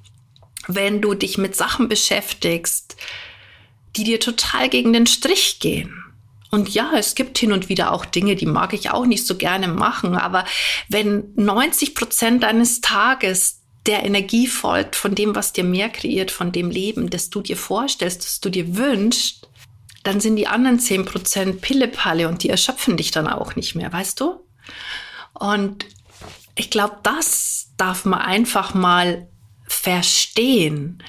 wenn 0.66 1.00
du 1.00 1.14
dich 1.14 1.38
mit 1.38 1.54
Sachen 1.54 1.88
beschäftigst, 1.88 2.96
die 3.96 4.04
dir 4.04 4.20
total 4.20 4.68
gegen 4.68 4.92
den 4.92 5.06
Strich 5.06 5.58
gehen. 5.60 6.02
Und 6.50 6.68
ja, 6.68 6.92
es 6.96 7.14
gibt 7.14 7.38
hin 7.38 7.52
und 7.52 7.68
wieder 7.68 7.92
auch 7.92 8.04
Dinge, 8.04 8.36
die 8.36 8.46
mag 8.46 8.72
ich 8.72 8.90
auch 8.90 9.04
nicht 9.04 9.26
so 9.26 9.36
gerne 9.36 9.68
machen, 9.68 10.16
aber 10.16 10.44
wenn 10.88 11.32
90 11.34 11.94
Prozent 11.94 12.44
deines 12.44 12.80
Tages 12.80 13.62
der 13.86 14.04
Energie 14.04 14.46
folgt 14.46 14.96
von 14.96 15.14
dem, 15.14 15.34
was 15.34 15.52
dir 15.52 15.64
mehr 15.64 15.88
kreiert, 15.88 16.30
von 16.30 16.52
dem 16.52 16.70
Leben, 16.70 17.10
das 17.10 17.30
du 17.30 17.40
dir 17.40 17.56
vorstellst, 17.56 18.24
das 18.24 18.40
du 18.40 18.50
dir 18.50 18.76
wünschst, 18.76 19.48
dann 20.02 20.20
sind 20.20 20.36
die 20.36 20.46
anderen 20.46 20.78
10% 20.78 21.60
Pillepalle 21.60 22.28
und 22.28 22.42
die 22.42 22.48
erschöpfen 22.48 22.96
dich 22.96 23.10
dann 23.10 23.26
auch 23.26 23.56
nicht 23.56 23.74
mehr, 23.74 23.92
weißt 23.92 24.20
du? 24.20 24.40
Und 25.34 25.84
ich 26.56 26.70
glaube, 26.70 26.96
das 27.02 27.72
darf 27.76 28.04
man 28.04 28.20
einfach 28.20 28.72
mal 28.72 29.28
verstehen. 29.66 31.02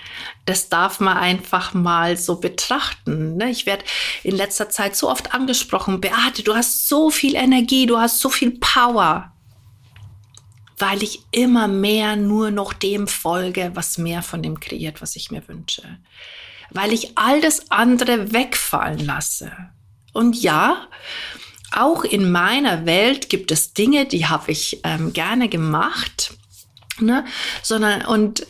Das 0.45 0.69
darf 0.69 0.99
man 0.99 1.17
einfach 1.17 1.73
mal 1.73 2.17
so 2.17 2.39
betrachten. 2.39 3.37
Ne? 3.37 3.49
Ich 3.49 3.65
werde 3.65 3.83
in 4.23 4.35
letzter 4.35 4.69
Zeit 4.69 4.95
so 4.95 5.09
oft 5.09 5.33
angesprochen, 5.33 6.01
Beate, 6.01 6.43
du 6.43 6.55
hast 6.55 6.87
so 6.87 7.09
viel 7.09 7.35
Energie, 7.35 7.85
du 7.85 7.97
hast 7.97 8.19
so 8.19 8.29
viel 8.29 8.51
Power 8.59 9.31
weil 10.77 11.01
ich 11.01 11.21
immer 11.31 11.67
mehr 11.67 12.15
nur 12.15 12.51
noch 12.51 12.73
dem 12.73 13.07
folge, 13.07 13.71
was 13.73 13.97
mehr 13.97 14.21
von 14.21 14.43
dem 14.43 14.59
kreiert, 14.59 15.01
was 15.01 15.15
ich 15.15 15.31
mir 15.31 15.47
wünsche. 15.47 15.81
Weil 16.69 16.93
ich 16.93 17.17
all 17.17 17.41
das 17.41 17.71
andere 17.71 18.31
wegfallen 18.31 18.99
lasse. 18.99 19.51
Und 20.13 20.41
ja, 20.41 20.87
auch 21.71 22.03
in 22.03 22.31
meiner 22.31 22.85
Welt 22.85 23.29
gibt 23.29 23.51
es 23.51 23.73
Dinge, 23.73 24.05
die 24.05 24.27
habe 24.27 24.51
ich 24.51 24.79
ähm, 24.83 25.13
gerne 25.13 25.49
gemacht, 25.49 26.33
ne? 26.99 27.25
sondern 27.63 28.05
und 28.05 28.45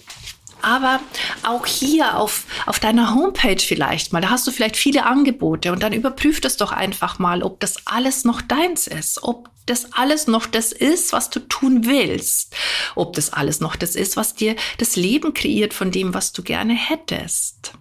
aber 0.62 1.00
auch 1.44 1.66
hier 1.66 2.18
auf, 2.18 2.46
auf 2.66 2.80
deiner 2.80 3.14
Homepage 3.14 3.60
vielleicht 3.60 4.12
mal, 4.12 4.22
da 4.22 4.30
hast 4.30 4.48
du 4.48 4.52
vielleicht 4.52 4.76
viele 4.78 5.06
Angebote 5.06 5.72
und 5.72 5.84
dann 5.84 5.94
überprüf 5.94 6.42
das 6.42 6.58
doch 6.58 6.72
einfach 6.72 7.20
mal, 7.20 7.44
ob 7.44 7.60
das 7.60 7.76
alles 7.86 8.26
noch 8.26 8.42
deins 8.42 8.88
ist, 8.88 9.24
ob 9.24 9.50
das 9.66 9.94
alles 9.94 10.28
noch 10.28 10.46
das 10.46 10.72
ist, 10.72 11.14
was 11.14 11.30
du 11.30 11.42
tun 11.42 11.86
willst, 11.86 12.56
ob 12.96 13.14
das 13.14 13.32
alles 13.34 13.60
noch 13.60 13.76
das 13.76 13.96
ist, 13.96 14.18
was 14.18 14.34
dir 14.34 14.56
das 14.78 14.96
Leben 14.96 15.34
kreiert 15.34 15.74
von 15.74 15.92
dem, 15.92 16.14
was 16.14 16.32
du 16.32 16.42
gerne 16.42 16.74
hättest. 16.74 17.74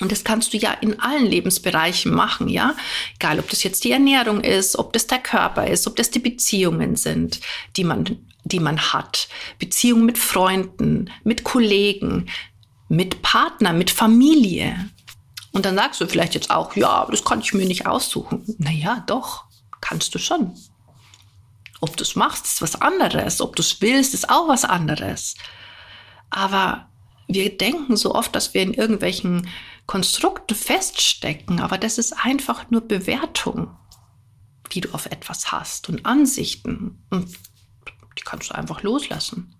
Und 0.00 0.10
das 0.10 0.24
kannst 0.24 0.52
du 0.52 0.56
ja 0.56 0.72
in 0.72 0.98
allen 0.98 1.26
Lebensbereichen 1.26 2.12
machen, 2.12 2.48
ja? 2.48 2.74
Egal, 3.16 3.38
ob 3.38 3.48
das 3.50 3.62
jetzt 3.62 3.84
die 3.84 3.92
Ernährung 3.92 4.40
ist, 4.40 4.76
ob 4.76 4.92
das 4.92 5.06
der 5.06 5.20
Körper 5.20 5.68
ist, 5.68 5.86
ob 5.86 5.94
das 5.94 6.10
die 6.10 6.18
Beziehungen 6.18 6.96
sind, 6.96 7.40
die 7.76 7.84
man 7.84 8.18
die 8.44 8.60
man 8.60 8.78
hat. 8.92 9.28
Beziehungen 9.58 10.04
mit 10.04 10.18
Freunden, 10.18 11.10
mit 11.24 11.44
Kollegen, 11.44 12.28
mit 12.88 13.22
Partner, 13.22 13.72
mit 13.72 13.90
Familie. 13.90 14.90
Und 15.52 15.66
dann 15.66 15.76
sagst 15.76 16.00
du 16.00 16.06
vielleicht 16.06 16.34
jetzt 16.34 16.50
auch, 16.50 16.74
ja, 16.76 17.06
das 17.10 17.24
kann 17.24 17.40
ich 17.40 17.54
mir 17.54 17.66
nicht 17.66 17.86
aussuchen. 17.86 18.44
Naja, 18.58 19.04
doch, 19.06 19.44
kannst 19.80 20.14
du 20.14 20.18
schon. 20.18 20.54
Ob 21.80 21.96
du 21.96 22.04
es 22.04 22.16
machst, 22.16 22.46
ist 22.46 22.62
was 22.62 22.80
anderes. 22.80 23.40
Ob 23.40 23.56
du 23.56 23.62
es 23.62 23.80
willst, 23.80 24.14
ist 24.14 24.30
auch 24.30 24.48
was 24.48 24.64
anderes. 24.64 25.34
Aber 26.30 26.88
wir 27.28 27.56
denken 27.56 27.96
so 27.96 28.14
oft, 28.14 28.34
dass 28.34 28.54
wir 28.54 28.62
in 28.62 28.74
irgendwelchen 28.74 29.48
Konstrukten 29.86 30.56
feststecken, 30.56 31.60
aber 31.60 31.76
das 31.76 31.98
ist 31.98 32.12
einfach 32.24 32.70
nur 32.70 32.82
Bewertung, 32.82 33.76
die 34.72 34.80
du 34.80 34.92
auf 34.92 35.06
etwas 35.06 35.50
hast 35.52 35.88
und 35.88 36.06
Ansichten. 36.06 37.04
Und 37.10 37.36
die 38.18 38.22
kannst 38.22 38.50
du 38.50 38.54
einfach 38.54 38.82
loslassen. 38.82 39.54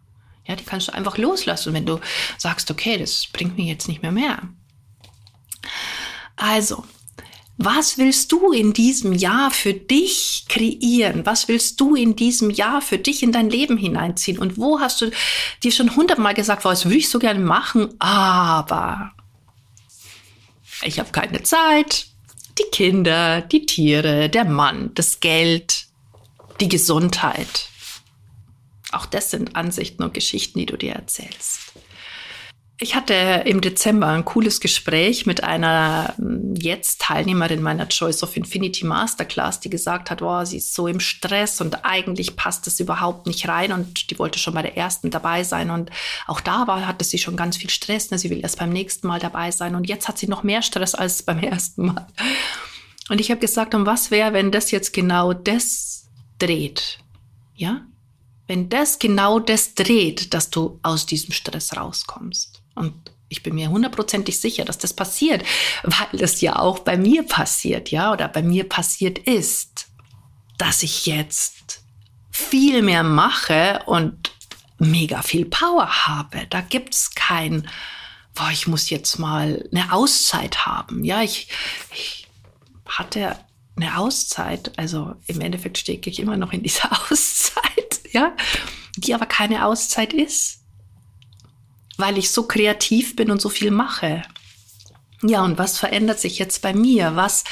Ja, 0.47 0.57
die 0.57 0.65
kannst 0.65 0.89
du 0.89 0.95
einfach 0.95 1.19
loslassen, 1.19 1.73
wenn 1.73 1.87
du 1.87 2.01
sagst, 2.37 2.71
okay, 2.71 2.99
das 2.99 3.27
bringt 3.33 3.57
mir 3.57 3.67
jetzt 3.67 3.89
nicht 3.89 4.03
mehr 4.03 4.13
mehr. 4.13 4.49
Also, 6.37 6.85
was 7.59 7.99
willst 7.99 8.33
du 8.33 8.51
in 8.53 8.73
diesem 8.73 9.13
Jahr 9.13 9.51
für 9.51 9.75
dich 9.75 10.47
kreieren? 10.49 11.25
Was 11.27 11.47
willst 11.47 11.81
du 11.81 11.95
in 11.95 12.17
diesem 12.17 12.51
Jahr 12.51 12.83
für 12.83 12.99
dich 12.99 13.23
in 13.23 13.31
dein 13.31 13.51
Leben 13.51 13.77
hineinziehen? 13.77 14.39
Und 14.39 14.59
wo 14.59 14.81
hast 14.81 15.01
du 15.01 15.11
dir 15.63 15.71
schon 15.71 15.95
hundertmal 15.95 16.35
gesagt, 16.35 16.65
was 16.65 16.87
würde 16.87 16.99
ich 16.99 17.09
so 17.09 17.19
gerne 17.19 17.41
machen, 17.41 17.95
aber 18.01 19.13
ich 20.83 20.99
habe 20.99 21.13
keine 21.13 21.43
Zeit. 21.43 22.07
Die 22.59 22.71
Kinder, 22.71 23.41
die 23.41 23.65
Tiere, 23.65 24.29
der 24.29 24.45
Mann, 24.45 24.91
das 24.95 25.21
Geld, 25.21 25.87
die 26.61 26.69
Gesundheit. 26.69 27.69
Auch 28.93 29.07
das 29.07 29.31
sind 29.31 29.57
Ansichten 29.57 30.03
und 30.03 30.15
Geschichten, 30.15 30.59
die 30.59 30.67
du 30.67 30.77
dir 30.77 30.93
erzählst. 30.93 31.73
Ich 32.83 32.97
hatte 32.97 33.43
im 33.47 33.61
Dezember 33.61 34.09
ein 34.09 34.25
cooles 34.25 34.59
Gespräch 34.59 35.25
mit 35.25 35.45
einer 35.45 36.15
hm, 36.17 36.57
jetzt 36.57 37.01
Teilnehmerin 37.01 37.63
meiner 37.63 37.89
Choice 37.89 38.25
of 38.25 38.37
Infinity 38.37 38.85
Masterclass, 38.85 39.61
die 39.61 39.71
gesagt 39.71 40.11
hat, 40.11 40.21
oh, 40.21 40.45
sie 40.45 40.57
ist 40.57 40.75
so 40.75 40.89
im 40.89 40.99
Stress 40.99 41.61
und 41.61 41.85
eigentlich 41.85 42.35
passt 42.35 42.67
es 42.67 42.81
überhaupt 42.81 43.29
nicht 43.29 43.47
rein 43.47 43.71
und 43.71 44.11
die 44.11 44.19
wollte 44.19 44.41
schon 44.41 44.55
bei 44.55 44.63
der 44.63 44.77
ersten 44.77 45.11
dabei 45.11 45.45
sein 45.45 45.71
und 45.71 45.93
auch 46.27 46.41
da 46.41 46.67
war, 46.67 46.85
hatte 46.85 47.05
sie 47.05 47.19
schon 47.19 47.37
ganz 47.37 47.57
viel 47.57 47.71
Stress. 47.71 48.11
Ne? 48.11 48.19
Sie 48.19 48.31
will 48.31 48.41
erst 48.41 48.59
beim 48.59 48.71
nächsten 48.71 49.07
Mal 49.07 49.21
dabei 49.21 49.53
sein 49.53 49.77
und 49.77 49.89
jetzt 49.89 50.09
hat 50.09 50.19
sie 50.19 50.27
noch 50.27 50.43
mehr 50.43 50.63
Stress 50.63 50.97
als 50.97 51.23
beim 51.23 51.39
ersten 51.43 51.87
Mal. 51.87 52.09
Und 53.11 53.21
ich 53.21 53.31
habe 53.31 53.41
gesagt, 53.41 53.77
und 53.77 53.87
was 53.87 54.11
wäre, 54.11 54.33
wenn 54.33 54.51
das 54.51 54.73
jetzt 54.73 54.93
genau 54.93 55.35
das 55.35 56.09
dreht? 56.41 56.99
Ja? 57.55 57.83
Wenn 58.53 58.69
das 58.69 58.99
genau 58.99 59.39
das 59.39 59.73
dreht, 59.73 60.35
dass 60.35 60.51
du 60.51 60.79
aus 60.83 61.07
diesem 61.07 61.33
Stress 61.33 61.75
rauskommst. 61.75 62.61
Und 62.75 62.93
ich 63.31 63.43
bin 63.43 63.55
mir 63.55 63.71
hundertprozentig 63.71 64.39
sicher, 64.39 64.67
dass 64.67 64.77
das 64.77 64.93
passiert, 64.93 65.43
weil 65.85 66.21
das 66.21 66.43
ja 66.43 66.59
auch 66.59 66.81
bei 66.81 66.99
mir 66.99 67.23
passiert, 67.23 67.91
ja, 67.91 68.13
oder 68.13 68.29
bei 68.29 68.43
mir 68.43 68.69
passiert 68.69 69.19
ist, 69.21 69.87
dass 70.59 70.83
ich 70.83 71.07
jetzt 71.07 71.81
viel 72.31 72.83
mehr 72.83 73.03
mache 73.03 73.81
und 73.87 74.33
mega 74.79 75.23
viel 75.23 75.47
Power 75.47 76.07
habe. 76.07 76.47
Da 76.51 76.61
gibt's 76.61 77.15
kein, 77.15 77.67
boah, 78.35 78.51
ich 78.53 78.67
muss 78.67 78.91
jetzt 78.91 79.19
mal 79.19 79.67
eine 79.73 79.95
Auszeit 79.95 80.67
haben. 80.67 81.05
Ja, 81.05 81.23
ich, 81.23 81.49
ich 81.95 82.29
hatte 82.85 83.39
eine 83.77 83.97
Auszeit, 83.97 84.79
also 84.79 85.15
im 85.27 85.41
Endeffekt 85.41 85.79
stecke 85.79 86.11
ich 86.11 86.21
immer 86.21 86.37
noch 86.37 86.53
in 86.53 86.63
dieser 86.63 86.93
Auszeit, 87.11 87.62
ja, 88.19 88.37
die 88.97 89.15
aber 89.15 89.27
keine 89.27 89.67
Auszeit 89.67 90.13
ist, 90.13 90.61
weil 91.97 92.19
ich 92.19 92.31
so 92.31 92.47
kreativ 92.47 93.17
bin 93.17 93.31
und 93.31 93.41
so 93.41 93.49
viel 93.49 93.71
mache. 93.71 94.23
Ja, 95.25 95.45
und 95.45 95.57
was 95.57 95.79
verändert 95.79 96.19
sich 96.19 96.41
jetzt 96.41 96.63
bei 96.63 96.75
mir? 96.75 97.15
Was, 97.15 97.45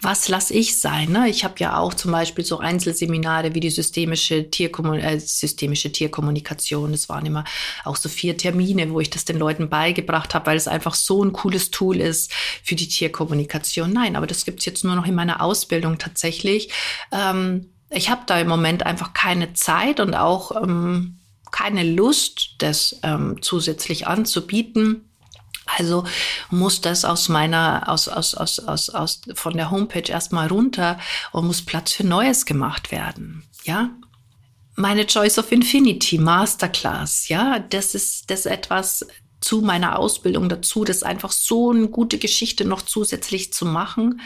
was 0.00 0.28
lasse 0.28 0.54
ich 0.54 0.76
sein? 0.76 1.12
Ne? 1.12 1.28
Ich 1.28 1.44
habe 1.44 1.54
ja 1.58 1.78
auch 1.78 1.94
zum 1.94 2.10
Beispiel 2.10 2.44
so 2.44 2.58
Einzelseminare 2.58 3.54
wie 3.54 3.60
die 3.60 3.70
systemische, 3.70 4.50
Tierkommun 4.50 4.98
äh, 4.98 5.20
systemische 5.20 5.92
Tierkommunikation. 5.92 6.92
Es 6.92 7.08
waren 7.08 7.24
immer 7.24 7.44
auch 7.84 7.94
so 7.94 8.08
vier 8.08 8.36
Termine, 8.36 8.90
wo 8.90 8.98
ich 8.98 9.08
das 9.08 9.24
den 9.24 9.38
Leuten 9.38 9.68
beigebracht 9.68 10.34
habe, 10.34 10.46
weil 10.46 10.56
es 10.56 10.66
einfach 10.66 10.94
so 10.94 11.22
ein 11.22 11.32
cooles 11.32 11.70
Tool 11.70 12.00
ist 12.00 12.32
für 12.64 12.74
die 12.74 12.88
Tierkommunikation. 12.88 13.92
Nein, 13.92 14.16
aber 14.16 14.26
das 14.26 14.44
gibt's 14.44 14.64
jetzt 14.64 14.82
nur 14.82 14.96
noch 14.96 15.06
in 15.06 15.14
meiner 15.14 15.42
Ausbildung 15.42 15.98
tatsächlich. 15.98 16.72
Ähm, 17.12 17.71
ich 17.94 18.10
habe 18.10 18.22
da 18.26 18.38
im 18.38 18.48
Moment 18.48 18.84
einfach 18.84 19.12
keine 19.12 19.54
Zeit 19.54 20.00
und 20.00 20.14
auch 20.14 20.62
ähm, 20.62 21.18
keine 21.50 21.84
Lust, 21.84 22.56
das 22.58 22.98
ähm, 23.02 23.38
zusätzlich 23.42 24.06
anzubieten. 24.06 25.08
Also 25.78 26.04
muss 26.50 26.80
das 26.80 27.04
aus 27.04 27.28
meiner, 27.28 27.88
aus, 27.88 28.08
aus, 28.08 28.34
aus, 28.34 28.58
aus, 28.58 28.90
aus, 28.90 29.20
von 29.34 29.56
der 29.56 29.70
Homepage 29.70 30.10
erstmal 30.10 30.48
runter 30.48 30.98
und 31.30 31.46
muss 31.46 31.62
Platz 31.62 31.92
für 31.92 32.04
Neues 32.04 32.46
gemacht 32.46 32.90
werden. 32.90 33.44
Ja. 33.64 33.90
Meine 34.74 35.06
Choice 35.06 35.38
of 35.38 35.52
Infinity 35.52 36.18
Masterclass, 36.18 37.28
ja, 37.28 37.58
das 37.58 37.94
ist, 37.94 38.30
das 38.30 38.46
etwas 38.46 39.06
zu 39.42 39.60
meiner 39.60 39.98
Ausbildung 39.98 40.48
dazu, 40.48 40.84
das 40.84 40.98
ist 40.98 41.02
einfach 41.02 41.32
so 41.32 41.70
eine 41.70 41.88
gute 41.88 42.18
Geschichte 42.18 42.64
noch 42.64 42.82
zusätzlich 42.82 43.52
zu 43.52 43.66
machen. 43.66 44.20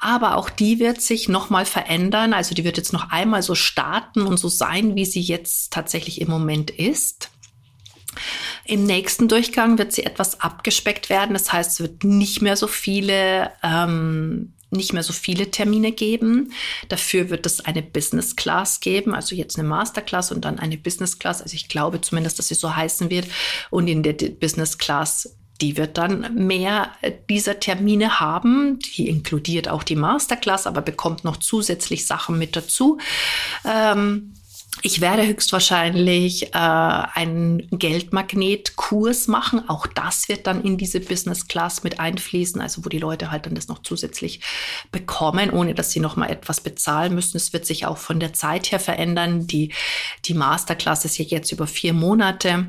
Aber 0.00 0.36
auch 0.36 0.50
die 0.50 0.78
wird 0.78 1.00
sich 1.00 1.28
nochmal 1.28 1.66
verändern. 1.66 2.32
Also 2.32 2.54
die 2.54 2.64
wird 2.64 2.76
jetzt 2.76 2.92
noch 2.92 3.10
einmal 3.10 3.42
so 3.42 3.54
starten 3.54 4.22
und 4.22 4.38
so 4.38 4.48
sein, 4.48 4.96
wie 4.96 5.04
sie 5.04 5.20
jetzt 5.20 5.72
tatsächlich 5.72 6.20
im 6.20 6.28
Moment 6.28 6.70
ist. 6.70 7.30
Im 8.64 8.84
nächsten 8.84 9.28
Durchgang 9.28 9.76
wird 9.76 9.92
sie 9.92 10.04
etwas 10.04 10.40
abgespeckt 10.40 11.10
werden. 11.10 11.34
Das 11.34 11.52
heißt, 11.52 11.72
es 11.72 11.80
wird 11.80 12.04
nicht 12.04 12.40
mehr 12.40 12.56
so 12.56 12.66
viele 12.66 13.52
ähm, 13.62 14.53
nicht 14.76 14.92
mehr 14.92 15.02
so 15.02 15.12
viele 15.12 15.50
Termine 15.50 15.92
geben. 15.92 16.52
Dafür 16.88 17.30
wird 17.30 17.46
es 17.46 17.64
eine 17.64 17.82
Business 17.82 18.36
Class 18.36 18.80
geben, 18.80 19.14
also 19.14 19.34
jetzt 19.34 19.58
eine 19.58 19.68
Masterclass 19.68 20.32
und 20.32 20.44
dann 20.44 20.58
eine 20.58 20.76
Business 20.76 21.18
Class. 21.18 21.42
Also 21.42 21.54
ich 21.54 21.68
glaube 21.68 22.00
zumindest, 22.00 22.38
dass 22.38 22.48
sie 22.48 22.54
so 22.54 22.74
heißen 22.74 23.10
wird. 23.10 23.26
Und 23.70 23.88
in 23.88 24.02
der 24.02 24.12
Business 24.12 24.78
Class 24.78 25.36
die 25.60 25.76
wird 25.76 25.98
dann 25.98 26.34
mehr 26.34 26.90
dieser 27.30 27.60
Termine 27.60 28.18
haben. 28.18 28.80
Die 28.80 29.08
inkludiert 29.08 29.68
auch 29.68 29.84
die 29.84 29.96
Masterclass, 29.96 30.66
aber 30.66 30.82
bekommt 30.82 31.24
noch 31.24 31.36
zusätzlich 31.36 32.06
Sachen 32.06 32.38
mit 32.38 32.56
dazu. 32.56 32.98
Ähm, 33.64 34.34
ich 34.82 35.00
werde 35.00 35.26
höchstwahrscheinlich 35.26 36.54
äh, 36.54 36.58
einen 36.58 37.66
Geldmagnet-Kurs 37.70 39.28
machen. 39.28 39.68
Auch 39.68 39.86
das 39.86 40.28
wird 40.28 40.46
dann 40.46 40.62
in 40.62 40.76
diese 40.76 41.00
Business 41.00 41.48
Class 41.48 41.84
mit 41.84 42.00
einfließen, 42.00 42.60
also 42.60 42.84
wo 42.84 42.88
die 42.88 42.98
Leute 42.98 43.30
halt 43.30 43.46
dann 43.46 43.54
das 43.54 43.68
noch 43.68 43.82
zusätzlich 43.82 44.40
bekommen, 44.90 45.50
ohne 45.50 45.74
dass 45.74 45.92
sie 45.92 46.00
noch 46.00 46.16
mal 46.16 46.30
etwas 46.30 46.60
bezahlen 46.60 47.14
müssen. 47.14 47.36
Es 47.36 47.52
wird 47.52 47.66
sich 47.66 47.86
auch 47.86 47.98
von 47.98 48.20
der 48.20 48.32
Zeit 48.32 48.72
her 48.72 48.80
verändern. 48.80 49.46
Die, 49.46 49.72
die 50.24 50.34
Masterclass 50.34 51.04
ist 51.04 51.18
ja 51.18 51.24
jetzt 51.24 51.52
über 51.52 51.66
vier 51.66 51.92
Monate. 51.92 52.68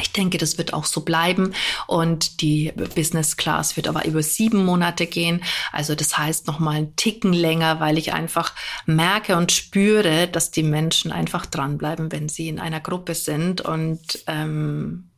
Ich 0.00 0.12
denke, 0.12 0.38
das 0.38 0.58
wird 0.58 0.72
auch 0.72 0.84
so 0.84 1.02
bleiben 1.02 1.54
und 1.86 2.40
die 2.40 2.72
Business 2.94 3.36
Class 3.36 3.76
wird 3.76 3.88
aber 3.88 4.04
über 4.04 4.22
sieben 4.22 4.64
Monate 4.64 5.06
gehen. 5.06 5.42
Also 5.72 5.94
das 5.94 6.16
heißt 6.16 6.46
noch 6.46 6.58
mal 6.58 6.76
einen 6.76 6.96
Ticken 6.96 7.32
länger, 7.32 7.80
weil 7.80 7.98
ich 7.98 8.12
einfach 8.12 8.52
merke 8.86 9.36
und 9.36 9.52
spüre, 9.52 10.28
dass 10.28 10.50
die 10.50 10.62
Menschen 10.62 11.12
einfach 11.12 11.46
dranbleiben, 11.46 12.12
wenn 12.12 12.28
sie 12.28 12.48
in 12.48 12.60
einer 12.60 12.80
Gruppe 12.80 13.14
sind 13.14 13.60
und 13.60 14.24
ähm, 14.26 15.10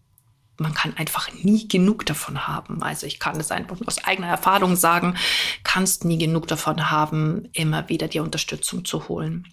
man 0.60 0.74
kann 0.74 0.94
einfach 0.96 1.32
nie 1.42 1.66
genug 1.68 2.04
davon 2.04 2.46
haben. 2.46 2.82
Also 2.82 3.06
ich 3.06 3.18
kann 3.18 3.40
es 3.40 3.50
einfach 3.50 3.78
aus 3.86 4.04
eigener 4.04 4.28
Erfahrung 4.28 4.76
sagen, 4.76 5.16
kannst 5.64 6.04
nie 6.04 6.18
genug 6.18 6.46
davon 6.48 6.90
haben, 6.90 7.48
immer 7.52 7.88
wieder 7.88 8.08
die 8.08 8.20
Unterstützung 8.20 8.84
zu 8.84 9.08
holen. 9.08 9.46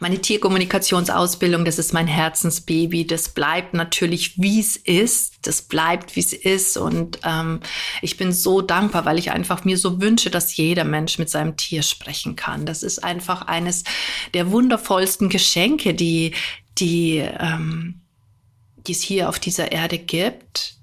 Meine 0.00 0.20
Tierkommunikationsausbildung, 0.20 1.64
das 1.64 1.78
ist 1.78 1.92
mein 1.92 2.06
Herzensbaby. 2.06 3.06
Das 3.06 3.30
bleibt 3.30 3.74
natürlich, 3.74 4.40
wie 4.40 4.60
es 4.60 4.76
ist. 4.76 5.34
Das 5.42 5.62
bleibt, 5.62 6.14
wie 6.14 6.20
es 6.20 6.32
ist. 6.32 6.76
Und 6.76 7.18
ähm, 7.24 7.60
ich 8.00 8.16
bin 8.16 8.32
so 8.32 8.62
dankbar, 8.62 9.04
weil 9.04 9.18
ich 9.18 9.32
einfach 9.32 9.64
mir 9.64 9.76
so 9.76 10.00
wünsche, 10.00 10.30
dass 10.30 10.56
jeder 10.56 10.84
Mensch 10.84 11.18
mit 11.18 11.30
seinem 11.30 11.56
Tier 11.56 11.82
sprechen 11.82 12.36
kann. 12.36 12.64
Das 12.64 12.82
ist 12.82 13.02
einfach 13.02 13.42
eines 13.42 13.84
der 14.34 14.50
wundervollsten 14.52 15.28
Geschenke, 15.28 15.94
die, 15.94 16.32
die, 16.78 17.18
ähm, 17.18 18.02
die 18.86 18.92
es 18.92 19.02
hier 19.02 19.28
auf 19.28 19.38
dieser 19.38 19.72
Erde 19.72 19.98
gibt 19.98 20.77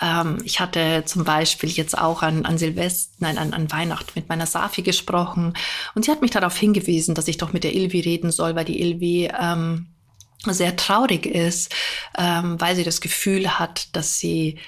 ähm, 0.00 0.38
ich 0.44 0.60
hatte 0.60 1.04
zum 1.06 1.24
Beispiel 1.24 1.70
jetzt 1.70 1.96
auch 1.96 2.22
an, 2.22 2.44
an 2.44 2.58
Silvester, 2.58 3.14
nein, 3.18 3.38
an, 3.38 3.52
an 3.52 3.70
Weihnachten 3.70 4.12
mit 4.14 4.28
meiner 4.28 4.46
Safi 4.46 4.82
gesprochen 4.82 5.54
und 5.94 6.04
sie 6.04 6.10
hat 6.10 6.22
mich 6.22 6.30
darauf 6.30 6.56
hingewiesen, 6.56 7.14
dass 7.14 7.28
ich 7.28 7.38
doch 7.38 7.52
mit 7.52 7.64
der 7.64 7.74
Ilvi 7.74 8.00
reden 8.00 8.30
soll, 8.30 8.54
weil 8.54 8.64
die 8.64 8.80
Ilvi 8.80 9.30
ähm, 9.38 9.88
sehr 10.46 10.76
traurig 10.76 11.26
ist, 11.26 11.74
ähm, 12.16 12.60
weil 12.60 12.76
sie 12.76 12.84
das 12.84 13.00
Gefühl 13.00 13.58
hat, 13.58 13.94
dass 13.94 14.18
sie 14.18 14.58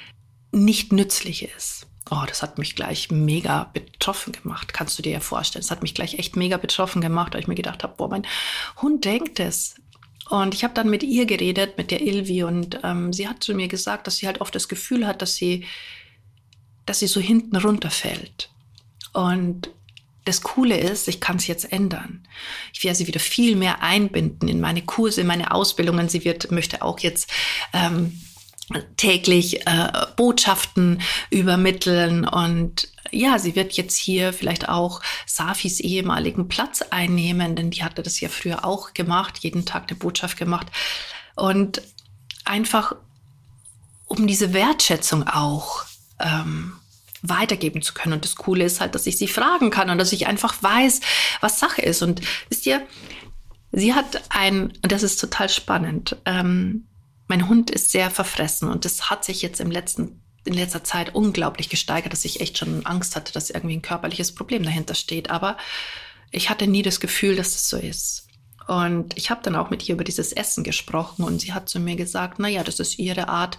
nicht 0.53 0.93
nützlich 0.93 1.49
ist. 1.57 1.87
Oh, 2.11 2.25
das 2.29 2.43
hat 2.43 2.59
mich 2.59 2.77
gleich 2.77 3.11
mega 3.11 3.71
betroffen 3.73 4.35
gemacht. 4.35 4.75
Kannst 4.75 4.99
du 4.99 5.03
dir 5.03 5.13
ja 5.13 5.21
vorstellen. 5.21 5.63
Das 5.63 5.71
hat 5.71 5.81
mich 5.81 5.95
gleich 5.95 6.19
echt 6.19 6.37
mega 6.37 6.59
betroffen 6.59 7.01
gemacht, 7.01 7.33
weil 7.33 7.41
ich 7.41 7.49
mir 7.49 7.55
gedacht 7.55 7.83
habe, 7.83 7.95
boah, 7.97 8.09
mein 8.09 8.27
Hund 8.83 9.05
denkt 9.07 9.41
es. 9.41 9.77
Und 10.33 10.55
ich 10.55 10.65
habe 10.65 10.73
dann 10.73 10.89
mit 10.89 11.03
ihr 11.03 11.27
geredet, 11.27 11.77
mit 11.77 11.91
der 11.91 12.01
Ilvi, 12.01 12.43
und 12.43 12.81
ähm, 12.85 13.13
sie 13.13 13.29
hat 13.29 13.45
zu 13.45 13.53
mir 13.53 13.69
gesagt, 13.69 14.07
dass 14.07 14.17
sie 14.17 14.27
halt 14.27 14.41
oft 14.41 14.55
das 14.55 14.67
Gefühl 14.67 15.07
hat, 15.07 15.21
dass 15.21 15.35
sie, 15.35 15.67
dass 16.87 17.01
sie 17.01 17.07
so 17.07 17.21
hinten 17.21 17.55
runterfällt. 17.55 18.49
Und 19.13 19.69
das 20.25 20.41
Coole 20.41 20.79
ist, 20.79 21.07
ich 21.07 21.21
kann 21.21 21.37
es 21.37 21.49
jetzt 21.49 21.71
ändern. 21.71 22.27
Ich 22.73 22.83
werde 22.83 22.97
sie 22.97 23.07
wieder 23.07 23.21
viel 23.21 23.57
mehr 23.57 23.83
einbinden 23.83 24.49
in 24.49 24.59
meine 24.59 24.81
Kurse, 24.81 25.21
in 25.21 25.27
meine 25.27 25.53
Ausbildungen. 25.53 26.09
Sie 26.09 26.25
wird, 26.25 26.51
möchte 26.51 26.81
auch 26.81 27.01
jetzt 27.01 27.31
ähm, 27.75 28.19
täglich 28.97 29.67
äh, 29.67 29.93
Botschaften 30.17 31.03
übermitteln 31.29 32.27
und 32.27 32.89
ja, 33.13 33.39
sie 33.39 33.55
wird 33.55 33.75
jetzt 33.75 33.97
hier 33.97 34.33
vielleicht 34.33 34.69
auch 34.69 35.01
Safis 35.27 35.81
ehemaligen 35.81 36.49
Platz 36.49 36.83
einnehmen, 36.91 37.55
denn 37.55 37.71
die 37.71 37.85
hatte 37.85 38.03
das 38.03 38.21
ja 38.21 38.29
früher 38.29 38.65
auch 38.65 38.95
gemacht, 38.95 39.39
jeden 39.39 39.65
Tag 39.65 39.89
eine 39.89 39.99
Botschaft 39.99 40.39
gemacht 40.39 40.67
und 41.37 41.83
einfach 42.45 42.97
um 44.07 44.27
diese 44.27 44.53
Wertschätzung 44.53 45.27
auch 45.29 45.85
ähm, 46.19 46.73
weitergeben 47.23 47.83
zu 47.83 47.95
können. 47.95 48.15
Und 48.15 48.25
das 48.25 48.37
Coole 48.37 48.65
ist 48.65 48.81
halt, 48.81 48.95
dass 48.95 49.07
ich 49.07 49.17
sie 49.19 49.29
fragen 49.29 49.71
kann 49.71 49.91
und 49.91 49.99
dass 49.99 50.13
ich 50.13 50.27
einfach 50.27 50.63
weiß, 50.63 51.01
was 51.41 51.61
Sache 51.61 51.83
ist. 51.83 52.03
Und 52.03 52.21
wisst 52.49 52.67
ihr, 52.67 52.87
sie 53.71 53.95
hat 53.95 54.23
ein, 54.31 54.73
und 54.83 54.93
das 54.93 55.03
ist 55.03 55.21
total 55.21 55.49
spannend, 55.49 56.17
ähm, 56.25 56.87
mein 57.29 57.49
Hund 57.49 57.71
ist 57.71 57.93
sehr 57.93 58.11
verfressen 58.11 58.69
und 58.69 58.85
das 58.85 59.09
hat 59.09 59.25
sich 59.25 59.41
jetzt 59.41 59.61
im 59.61 59.71
letzten 59.71 60.22
in 60.45 60.55
letzter 60.55 60.85
Zeit 60.85 61.15
unglaublich 61.15 61.69
gesteigert, 61.69 62.13
dass 62.13 62.25
ich 62.25 62.41
echt 62.41 62.59
schon 62.59 62.85
Angst 62.87 63.17
hatte, 63.17 63.33
dass 63.33 63.51
irgendwie 63.51 63.77
ein 63.77 63.83
körperliches 63.83 64.33
Problem 64.33 64.63
dahinter 64.63 64.95
steht. 64.95 65.31
Aber 65.31 65.57
ich 66.31 66.51
hatte 66.51 66.67
nie 66.67 66.83
das 66.83 67.01
Gefühl, 67.01 67.37
dass 67.37 67.49
es 67.49 67.69
so 67.69 67.77
ist. 67.77 68.27
Und 68.67 69.17
ich 69.17 69.31
habe 69.31 69.43
dann 69.43 69.57
auch 69.57 69.71
mit 69.71 69.89
ihr 69.89 69.95
über 69.95 70.05
dieses 70.05 70.33
Essen 70.33 70.65
gesprochen 70.65 71.25
und 71.25 71.41
sie 71.41 71.53
hat 71.53 71.69
zu 71.69 71.81
mir 71.81 71.97
gesagt, 71.97 72.39
na 72.39 72.49
ja, 72.49 72.63
das 72.63 72.81
ist 72.81 72.99
ihre 72.99 73.29
Art, 73.29 73.59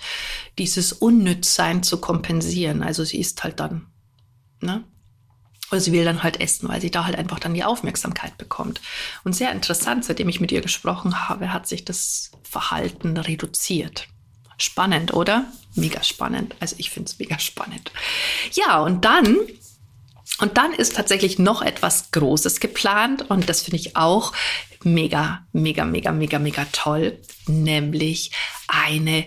dieses 0.58 0.93
Unnützsein 0.93 1.84
zu 1.84 2.00
kompensieren. 2.00 2.84
Also 2.84 3.04
sie 3.04 3.19
isst 3.19 3.43
halt 3.43 3.60
dann, 3.60 3.88
ne? 4.62 4.84
Oder 5.72 5.82
sie 5.82 5.91
will 5.91 6.06
dann 6.06 6.24
halt 6.24 6.39
essen, 6.39 6.69
weil 6.69 6.82
sie 6.82 6.91
da 6.91 7.06
halt 7.06 7.15
einfach 7.17 7.39
dann 7.39 7.54
die 7.54 7.63
Aufmerksamkeit 7.63 8.38
bekommt. 8.38 8.80
Und 9.24 9.34
sehr 9.34 9.52
interessant, 9.52 10.06
seitdem 10.06 10.30
ich 10.30 10.39
mit 10.39 10.52
ihr 10.52 10.62
gesprochen 10.62 11.28
habe, 11.28 11.52
hat 11.52 11.67
sich 11.67 11.84
das 11.84 12.32
Verhalten 12.43 13.17
reduziert. 13.17 14.08
Spannend, 14.58 15.13
oder? 15.13 15.46
Mega 15.75 16.03
spannend. 16.03 16.55
Also 16.59 16.75
ich 16.79 16.89
finde 16.89 17.09
es 17.09 17.19
mega 17.19 17.39
spannend. 17.39 17.91
Ja, 18.53 18.79
und 18.81 19.05
dann 19.05 19.38
Und 20.39 20.57
dann 20.57 20.73
ist 20.73 20.95
tatsächlich 20.95 21.38
noch 21.38 21.62
etwas 21.62 22.09
Großes 22.12 22.59
geplant 22.59 23.29
und 23.29 23.47
das 23.49 23.62
finde 23.62 23.77
ich 23.77 23.95
auch 23.95 24.33
mega, 24.83 25.45
mega, 25.53 25.86
mega, 25.86 26.12
mega, 26.12 26.39
mega 26.39 26.65
toll, 26.71 27.19
nämlich 27.47 28.31
eine 28.67 29.25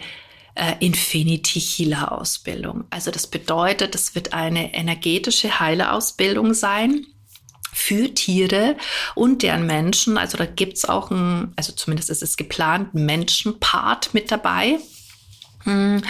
äh, 0.56 0.74
Infinity 0.80 1.60
Healer 1.60 2.10
Ausbildung. 2.10 2.84
Also 2.90 3.10
das 3.12 3.28
bedeutet, 3.28 3.94
es 3.94 4.14
wird 4.16 4.32
eine 4.32 4.74
energetische 4.74 5.60
Heilerausbildung 5.60 6.54
sein 6.54 7.06
für 7.72 8.12
Tiere 8.12 8.76
und 9.14 9.42
deren 9.42 9.64
Menschen. 9.64 10.18
Also 10.18 10.36
da 10.36 10.46
gibt 10.46 10.76
es 10.76 10.86
auch 10.86 11.10
ein, 11.10 11.52
also 11.56 11.72
zumindest 11.72 12.10
ist 12.10 12.22
es 12.22 12.36
geplant, 12.36 12.94
Menschenpart 12.94 14.12
mit 14.12 14.32
dabei. 14.32 14.78
Hm. 15.66 16.00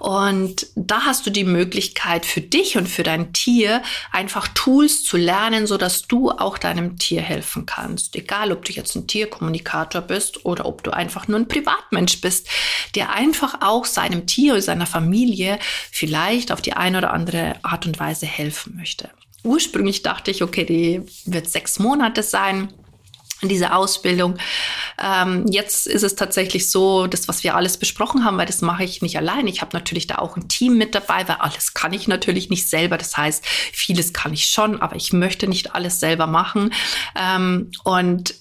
Und 0.00 0.66
da 0.76 1.06
hast 1.06 1.26
du 1.26 1.30
die 1.30 1.44
Möglichkeit 1.44 2.26
für 2.26 2.42
dich 2.42 2.76
und 2.76 2.88
für 2.88 3.02
dein 3.02 3.32
Tier 3.32 3.82
einfach 4.12 4.48
Tools 4.48 5.02
zu 5.02 5.16
lernen, 5.16 5.66
so 5.66 5.78
dass 5.78 6.06
du 6.06 6.30
auch 6.30 6.58
deinem 6.58 6.98
Tier 6.98 7.22
helfen 7.22 7.64
kannst. 7.64 8.14
Egal, 8.14 8.52
ob 8.52 8.66
du 8.66 8.72
jetzt 8.72 8.94
ein 8.94 9.06
Tierkommunikator 9.06 10.02
bist 10.02 10.44
oder 10.44 10.66
ob 10.66 10.84
du 10.84 10.90
einfach 10.90 11.26
nur 11.26 11.38
ein 11.38 11.48
Privatmensch 11.48 12.20
bist, 12.20 12.48
der 12.94 13.12
einfach 13.14 13.62
auch 13.62 13.86
seinem 13.86 14.26
Tier 14.26 14.52
oder 14.52 14.62
seiner 14.62 14.86
Familie 14.86 15.58
vielleicht 15.90 16.52
auf 16.52 16.60
die 16.60 16.74
eine 16.74 16.98
oder 16.98 17.14
andere 17.14 17.56
Art 17.62 17.86
und 17.86 17.98
Weise 17.98 18.26
helfen 18.26 18.76
möchte. 18.76 19.08
Ursprünglich 19.42 20.02
dachte 20.02 20.30
ich, 20.30 20.42
okay, 20.42 20.64
die 20.66 21.00
wird 21.24 21.48
sechs 21.48 21.78
Monate 21.78 22.22
sein 22.22 22.68
diese 23.42 23.72
Ausbildung. 23.72 24.36
Ähm, 25.02 25.46
jetzt 25.48 25.86
ist 25.86 26.02
es 26.02 26.16
tatsächlich 26.16 26.70
so, 26.70 27.06
das, 27.06 27.28
was 27.28 27.44
wir 27.44 27.54
alles 27.54 27.76
besprochen 27.76 28.24
haben, 28.24 28.36
weil 28.36 28.46
das 28.46 28.62
mache 28.62 28.84
ich 28.84 29.02
nicht 29.02 29.16
allein. 29.16 29.46
Ich 29.46 29.60
habe 29.60 29.76
natürlich 29.76 30.06
da 30.06 30.16
auch 30.16 30.36
ein 30.36 30.48
Team 30.48 30.76
mit 30.76 30.94
dabei, 30.94 31.28
weil 31.28 31.36
alles 31.36 31.74
kann 31.74 31.92
ich 31.92 32.08
natürlich 32.08 32.50
nicht 32.50 32.68
selber. 32.68 32.98
Das 32.98 33.16
heißt, 33.16 33.46
vieles 33.46 34.12
kann 34.12 34.32
ich 34.32 34.46
schon, 34.46 34.80
aber 34.80 34.96
ich 34.96 35.12
möchte 35.12 35.46
nicht 35.46 35.74
alles 35.74 36.00
selber 36.00 36.26
machen. 36.26 36.72
Ähm, 37.14 37.70
und 37.84 38.34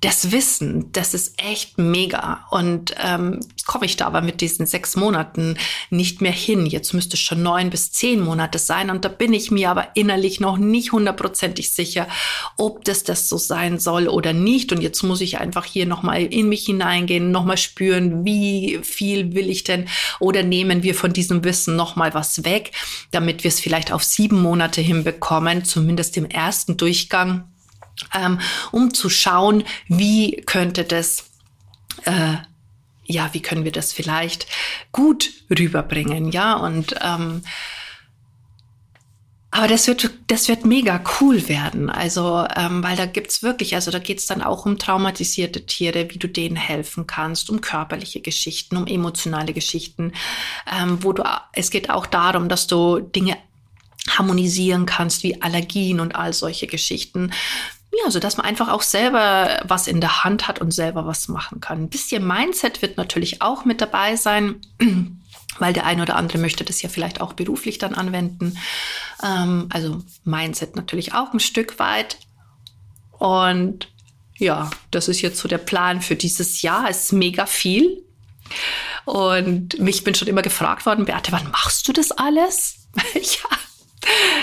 das 0.00 0.30
Wissen, 0.30 0.92
das 0.92 1.12
ist 1.12 1.42
echt 1.42 1.76
mega. 1.76 2.46
Und 2.50 2.94
ähm, 3.02 3.40
komme 3.66 3.84
ich 3.84 3.96
da 3.96 4.06
aber 4.06 4.20
mit 4.20 4.40
diesen 4.40 4.64
sechs 4.64 4.94
Monaten 4.94 5.56
nicht 5.90 6.20
mehr 6.20 6.32
hin. 6.32 6.66
Jetzt 6.66 6.92
müsste 6.94 7.14
es 7.14 7.20
schon 7.20 7.42
neun 7.42 7.70
bis 7.70 7.90
zehn 7.90 8.20
Monate 8.20 8.58
sein. 8.58 8.90
Und 8.90 9.04
da 9.04 9.08
bin 9.08 9.32
ich 9.32 9.50
mir 9.50 9.70
aber 9.70 9.88
innerlich 9.96 10.38
noch 10.38 10.56
nicht 10.56 10.92
hundertprozentig 10.92 11.72
sicher, 11.72 12.06
ob 12.56 12.84
das 12.84 13.02
das 13.02 13.28
so 13.28 13.38
sein 13.38 13.80
soll 13.80 14.06
oder 14.06 14.32
nicht. 14.32 14.70
Und 14.70 14.82
jetzt 14.82 15.02
muss 15.02 15.20
ich 15.20 15.38
einfach 15.38 15.64
hier 15.64 15.86
nochmal 15.86 16.22
in 16.22 16.48
mich 16.48 16.66
hineingehen, 16.66 17.32
nochmal 17.32 17.58
spüren, 17.58 18.24
wie 18.24 18.78
viel 18.82 19.34
will 19.34 19.50
ich 19.50 19.64
denn 19.64 19.88
oder 20.20 20.44
nehmen 20.44 20.84
wir 20.84 20.94
von 20.94 21.12
diesem 21.12 21.42
Wissen 21.42 21.74
nochmal 21.74 22.14
was 22.14 22.44
weg, 22.44 22.70
damit 23.10 23.42
wir 23.42 23.48
es 23.48 23.60
vielleicht 23.60 23.92
auf 23.92 24.04
sieben 24.04 24.40
Monate 24.40 24.80
hinbekommen, 24.80 25.64
zumindest 25.64 26.16
im 26.16 26.26
ersten 26.26 26.76
Durchgang 26.76 27.44
ähm, 28.14 28.40
um 28.72 28.94
zu 28.94 29.10
schauen, 29.10 29.64
wie 29.88 30.42
könnte 30.46 30.84
das, 30.84 31.30
äh, 32.04 32.36
ja, 33.04 33.30
wie 33.32 33.40
können 33.40 33.64
wir 33.64 33.72
das 33.72 33.92
vielleicht 33.92 34.46
gut 34.92 35.30
rüberbringen, 35.50 36.30
ja, 36.30 36.54
und 36.54 36.94
ähm, 37.00 37.42
aber 39.50 39.66
das 39.66 39.86
wird, 39.86 40.10
das 40.26 40.48
wird 40.48 40.66
mega 40.66 41.02
cool 41.20 41.48
werden. 41.48 41.88
Also, 41.88 42.46
ähm, 42.54 42.82
weil 42.82 42.96
da 42.96 43.06
gibt's 43.06 43.42
wirklich, 43.42 43.74
also 43.74 43.90
da 43.90 43.98
geht's 43.98 44.26
dann 44.26 44.42
auch 44.42 44.66
um 44.66 44.78
traumatisierte 44.78 45.64
Tiere, 45.64 46.10
wie 46.10 46.18
du 46.18 46.28
denen 46.28 46.56
helfen 46.56 47.06
kannst, 47.06 47.48
um 47.48 47.62
körperliche 47.62 48.20
Geschichten, 48.20 48.76
um 48.76 48.86
emotionale 48.86 49.54
Geschichten, 49.54 50.12
ähm, 50.70 51.02
wo 51.02 51.12
du, 51.14 51.24
es 51.54 51.70
geht 51.70 51.88
auch 51.88 52.04
darum, 52.04 52.50
dass 52.50 52.66
du 52.66 53.00
Dinge 53.00 53.38
harmonisieren 54.10 54.86
kannst, 54.86 55.22
wie 55.22 55.40
Allergien 55.40 56.00
und 56.00 56.14
all 56.14 56.34
solche 56.34 56.66
Geschichten. 56.66 57.32
Ja, 58.04 58.10
so 58.10 58.20
dass 58.20 58.36
man 58.36 58.46
einfach 58.46 58.68
auch 58.68 58.82
selber 58.82 59.60
was 59.64 59.86
in 59.86 60.00
der 60.00 60.24
Hand 60.24 60.46
hat 60.46 60.60
und 60.60 60.72
selber 60.72 61.06
was 61.06 61.28
machen 61.28 61.60
kann. 61.60 61.82
Ein 61.82 61.88
bisschen 61.88 62.26
Mindset 62.26 62.82
wird 62.82 62.96
natürlich 62.96 63.42
auch 63.42 63.64
mit 63.64 63.80
dabei 63.80 64.16
sein, 64.16 64.60
weil 65.58 65.72
der 65.72 65.86
eine 65.86 66.02
oder 66.02 66.16
andere 66.16 66.38
möchte 66.38 66.64
das 66.64 66.82
ja 66.82 66.88
vielleicht 66.88 67.20
auch 67.20 67.32
beruflich 67.32 67.78
dann 67.78 67.94
anwenden. 67.94 68.56
Ähm, 69.22 69.68
also 69.72 70.02
Mindset 70.24 70.76
natürlich 70.76 71.14
auch 71.14 71.32
ein 71.32 71.40
Stück 71.40 71.78
weit. 71.78 72.18
Und 73.18 73.88
ja, 74.36 74.70
das 74.90 75.08
ist 75.08 75.20
jetzt 75.20 75.38
so 75.38 75.48
der 75.48 75.58
Plan 75.58 76.00
für 76.00 76.14
dieses 76.14 76.62
Jahr. 76.62 76.88
Es 76.88 77.04
ist 77.04 77.12
mega 77.12 77.46
viel. 77.46 78.04
Und 79.04 79.78
mich 79.78 80.04
bin 80.04 80.14
schon 80.14 80.28
immer 80.28 80.42
gefragt 80.42 80.86
worden, 80.86 81.04
Beate, 81.04 81.32
wann 81.32 81.50
machst 81.50 81.88
du 81.88 81.92
das 81.92 82.12
alles? 82.12 82.88
ja, 83.14 83.58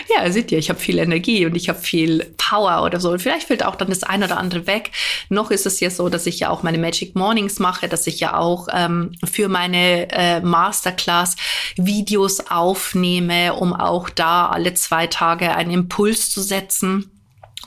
ja, 0.09 0.31
seht 0.31 0.51
ihr, 0.51 0.57
ich 0.57 0.69
habe 0.69 0.79
viel 0.79 0.99
Energie 0.99 1.45
und 1.45 1.55
ich 1.55 1.69
habe 1.69 1.79
viel 1.79 2.33
Power 2.37 2.83
oder 2.83 2.99
so. 2.99 3.11
Und 3.11 3.21
vielleicht 3.21 3.47
fällt 3.47 3.65
auch 3.65 3.75
dann 3.75 3.89
das 3.89 4.03
eine 4.03 4.25
oder 4.25 4.37
andere 4.37 4.67
weg. 4.67 4.91
Noch 5.29 5.51
ist 5.51 5.65
es 5.65 5.79
ja 5.79 5.89
so, 5.89 6.09
dass 6.09 6.25
ich 6.25 6.39
ja 6.39 6.49
auch 6.49 6.63
meine 6.63 6.77
Magic 6.77 7.15
Mornings 7.15 7.59
mache, 7.59 7.87
dass 7.87 8.07
ich 8.07 8.19
ja 8.19 8.37
auch 8.37 8.67
ähm, 8.71 9.13
für 9.23 9.47
meine 9.47 10.11
äh, 10.11 10.41
Masterclass 10.41 11.35
Videos 11.75 12.51
aufnehme, 12.51 13.53
um 13.53 13.73
auch 13.73 14.09
da 14.09 14.47
alle 14.49 14.73
zwei 14.73 15.07
Tage 15.07 15.55
einen 15.55 15.71
Impuls 15.71 16.29
zu 16.29 16.41
setzen. 16.41 17.11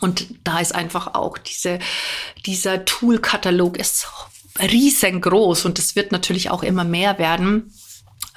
Und 0.01 0.27
da 0.45 0.61
ist 0.61 0.75
einfach 0.75 1.15
auch 1.15 1.39
diese, 1.39 1.79
dieser 2.47 2.85
Tool-Katalog 2.85 3.77
ist 3.77 4.07
riesengroß 4.61 5.65
und 5.65 5.79
es 5.79 5.97
wird 5.97 6.13
natürlich 6.13 6.51
auch 6.51 6.63
immer 6.63 6.85
mehr 6.85 7.19
werden. 7.19 7.73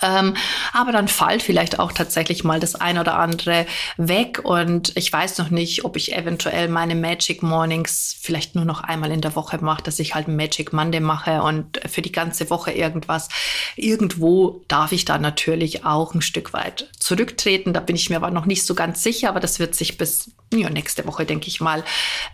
Ähm, 0.02 0.36
aber 0.74 0.92
dann 0.92 1.08
fällt 1.08 1.44
vielleicht 1.44 1.80
auch 1.80 1.92
tatsächlich 1.92 2.44
mal 2.44 2.60
das 2.60 2.76
ein 2.76 2.98
oder 2.98 3.18
andere 3.18 3.66
weg. 3.98 4.42
Und 4.44 4.94
ich 4.96 5.12
weiß 5.12 5.38
noch 5.38 5.50
nicht, 5.50 5.86
ob 5.86 5.96
ich 5.96 6.16
eventuell 6.16 6.68
meine 6.68 6.96
Magic 6.96 7.44
Mornings 7.44 8.16
vielleicht 8.20 8.56
nur 8.56 8.66
noch 8.66 8.82
einmal 8.82 9.12
in 9.12 9.22
der 9.22 9.36
Woche 9.36 9.60
mache, 9.64 9.84
dass 9.84 10.00
ich 10.00 10.16
halt 10.16 10.28
Magic 10.28 10.74
Monday 10.74 11.00
mache 11.00 11.42
und 11.42 11.80
für 11.90 12.02
die 12.02 12.12
ganze 12.12 12.50
Woche 12.50 12.72
irgendwas. 12.72 13.30
Irgendwo 13.76 14.64
darf 14.68 14.92
ich 14.92 15.06
da 15.06 15.18
natürlich 15.18 15.86
auch 15.86 16.14
ein 16.14 16.22
Stück 16.22 16.54
weit 16.54 16.90
zurücktreten. 17.00 17.74
Da 17.74 17.80
bin 17.80 17.96
ich 17.96 18.10
mir 18.10 18.18
aber 18.18 18.32
noch 18.32 18.46
nicht 18.46 18.66
so 18.66 18.76
ganz 18.76 19.04
sicher, 19.04 19.30
aber 19.30 19.40
das 19.40 19.60
wird 19.60 19.76
sich 19.76 19.98
bis 19.98 20.32
ja, 20.54 20.70
nächste 20.70 21.06
Woche, 21.08 21.26
denke 21.26 21.48
ich 21.48 21.62
mal, 21.62 21.84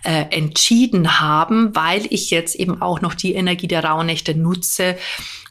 äh, 0.04 0.26
entschieden 0.32 1.20
haben, 1.20 1.76
weil 1.76 2.06
ich 2.10 2.32
jetzt 2.32 2.56
eben 2.56 2.82
auch 2.82 3.02
noch 3.02 3.14
die 3.14 3.34
Energie 3.36 3.68
der 3.68 3.84
Rauhnächte 3.84 4.36
nutze, 4.36 4.98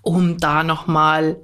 um 0.02 0.38
da 0.38 0.62
nochmal 0.64 1.37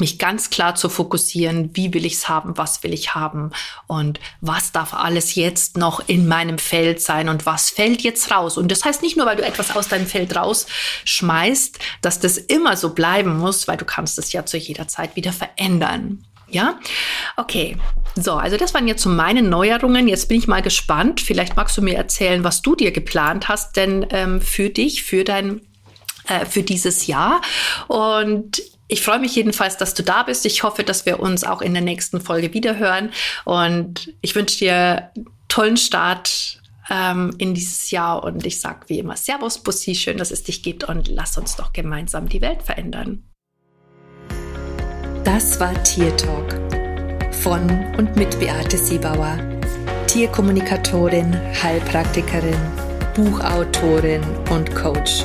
mich 0.00 0.18
ganz 0.18 0.50
klar 0.50 0.74
zu 0.74 0.88
fokussieren, 0.88 1.70
wie 1.74 1.92
will 1.94 2.04
ich 2.04 2.14
es 2.14 2.28
haben, 2.28 2.56
was 2.56 2.82
will 2.82 2.92
ich 2.92 3.14
haben 3.14 3.50
und 3.86 4.20
was 4.40 4.72
darf 4.72 4.94
alles 4.94 5.34
jetzt 5.34 5.76
noch 5.76 6.02
in 6.08 6.26
meinem 6.26 6.58
Feld 6.58 7.00
sein 7.00 7.28
und 7.28 7.46
was 7.46 7.70
fällt 7.70 8.02
jetzt 8.02 8.30
raus. 8.30 8.56
Und 8.56 8.70
das 8.70 8.84
heißt 8.84 9.02
nicht 9.02 9.16
nur, 9.16 9.26
weil 9.26 9.36
du 9.36 9.44
etwas 9.44 9.74
aus 9.76 9.88
deinem 9.88 10.06
Feld 10.06 10.34
rausschmeißt, 10.36 11.78
dass 12.02 12.20
das 12.20 12.38
immer 12.38 12.76
so 12.76 12.90
bleiben 12.94 13.38
muss, 13.38 13.68
weil 13.68 13.76
du 13.76 13.84
kannst 13.84 14.18
es 14.18 14.32
ja 14.32 14.44
zu 14.46 14.56
jeder 14.56 14.88
Zeit 14.88 15.16
wieder 15.16 15.32
verändern. 15.32 16.24
Ja, 16.48 16.80
okay. 17.36 17.76
So, 18.16 18.34
also 18.34 18.56
das 18.56 18.74
waren 18.74 18.88
jetzt 18.88 19.02
so 19.02 19.08
meine 19.08 19.42
Neuerungen. 19.42 20.08
Jetzt 20.08 20.28
bin 20.28 20.38
ich 20.38 20.48
mal 20.48 20.62
gespannt. 20.62 21.20
Vielleicht 21.20 21.54
magst 21.54 21.76
du 21.76 21.82
mir 21.82 21.96
erzählen, 21.96 22.42
was 22.42 22.60
du 22.60 22.74
dir 22.74 22.90
geplant 22.90 23.48
hast, 23.48 23.76
denn 23.76 24.04
ähm, 24.10 24.40
für 24.40 24.68
dich, 24.68 25.04
für 25.04 25.22
dein 25.22 25.60
äh, 26.30 26.46
für 26.46 26.62
dieses 26.62 27.06
Jahr. 27.06 27.40
Und 27.88 28.62
ich 28.90 29.02
freue 29.02 29.20
mich 29.20 29.34
jedenfalls, 29.34 29.76
dass 29.76 29.94
du 29.94 30.02
da 30.02 30.24
bist. 30.24 30.44
Ich 30.44 30.62
hoffe, 30.62 30.82
dass 30.82 31.06
wir 31.06 31.20
uns 31.20 31.44
auch 31.44 31.62
in 31.62 31.72
der 31.72 31.82
nächsten 31.82 32.20
Folge 32.20 32.52
wiederhören. 32.52 33.10
Und 33.44 34.12
ich 34.20 34.34
wünsche 34.34 34.58
dir 34.58 35.10
tollen 35.48 35.76
Start 35.76 36.60
ähm, 36.90 37.32
in 37.38 37.54
dieses 37.54 37.90
Jahr. 37.90 38.24
Und 38.24 38.44
ich 38.44 38.60
sage 38.60 38.80
wie 38.88 38.98
immer 38.98 39.16
Servus, 39.16 39.58
Bussi, 39.58 39.94
schön, 39.94 40.18
dass 40.18 40.32
es 40.32 40.42
dich 40.42 40.62
gibt. 40.62 40.84
Und 40.84 41.08
lass 41.08 41.38
uns 41.38 41.56
doch 41.56 41.72
gemeinsam 41.72 42.28
die 42.28 42.40
Welt 42.40 42.62
verändern. 42.62 43.22
Das 45.24 45.60
war 45.60 45.80
Tier 45.84 46.16
Talk 46.16 46.58
von 47.32 47.94
und 47.96 48.16
mit 48.16 48.38
Beate 48.40 48.76
Siebauer, 48.76 49.38
Tierkommunikatorin, 50.08 51.32
Heilpraktikerin, 51.62 52.58
Buchautorin 53.14 54.22
und 54.50 54.74
Coach. 54.74 55.24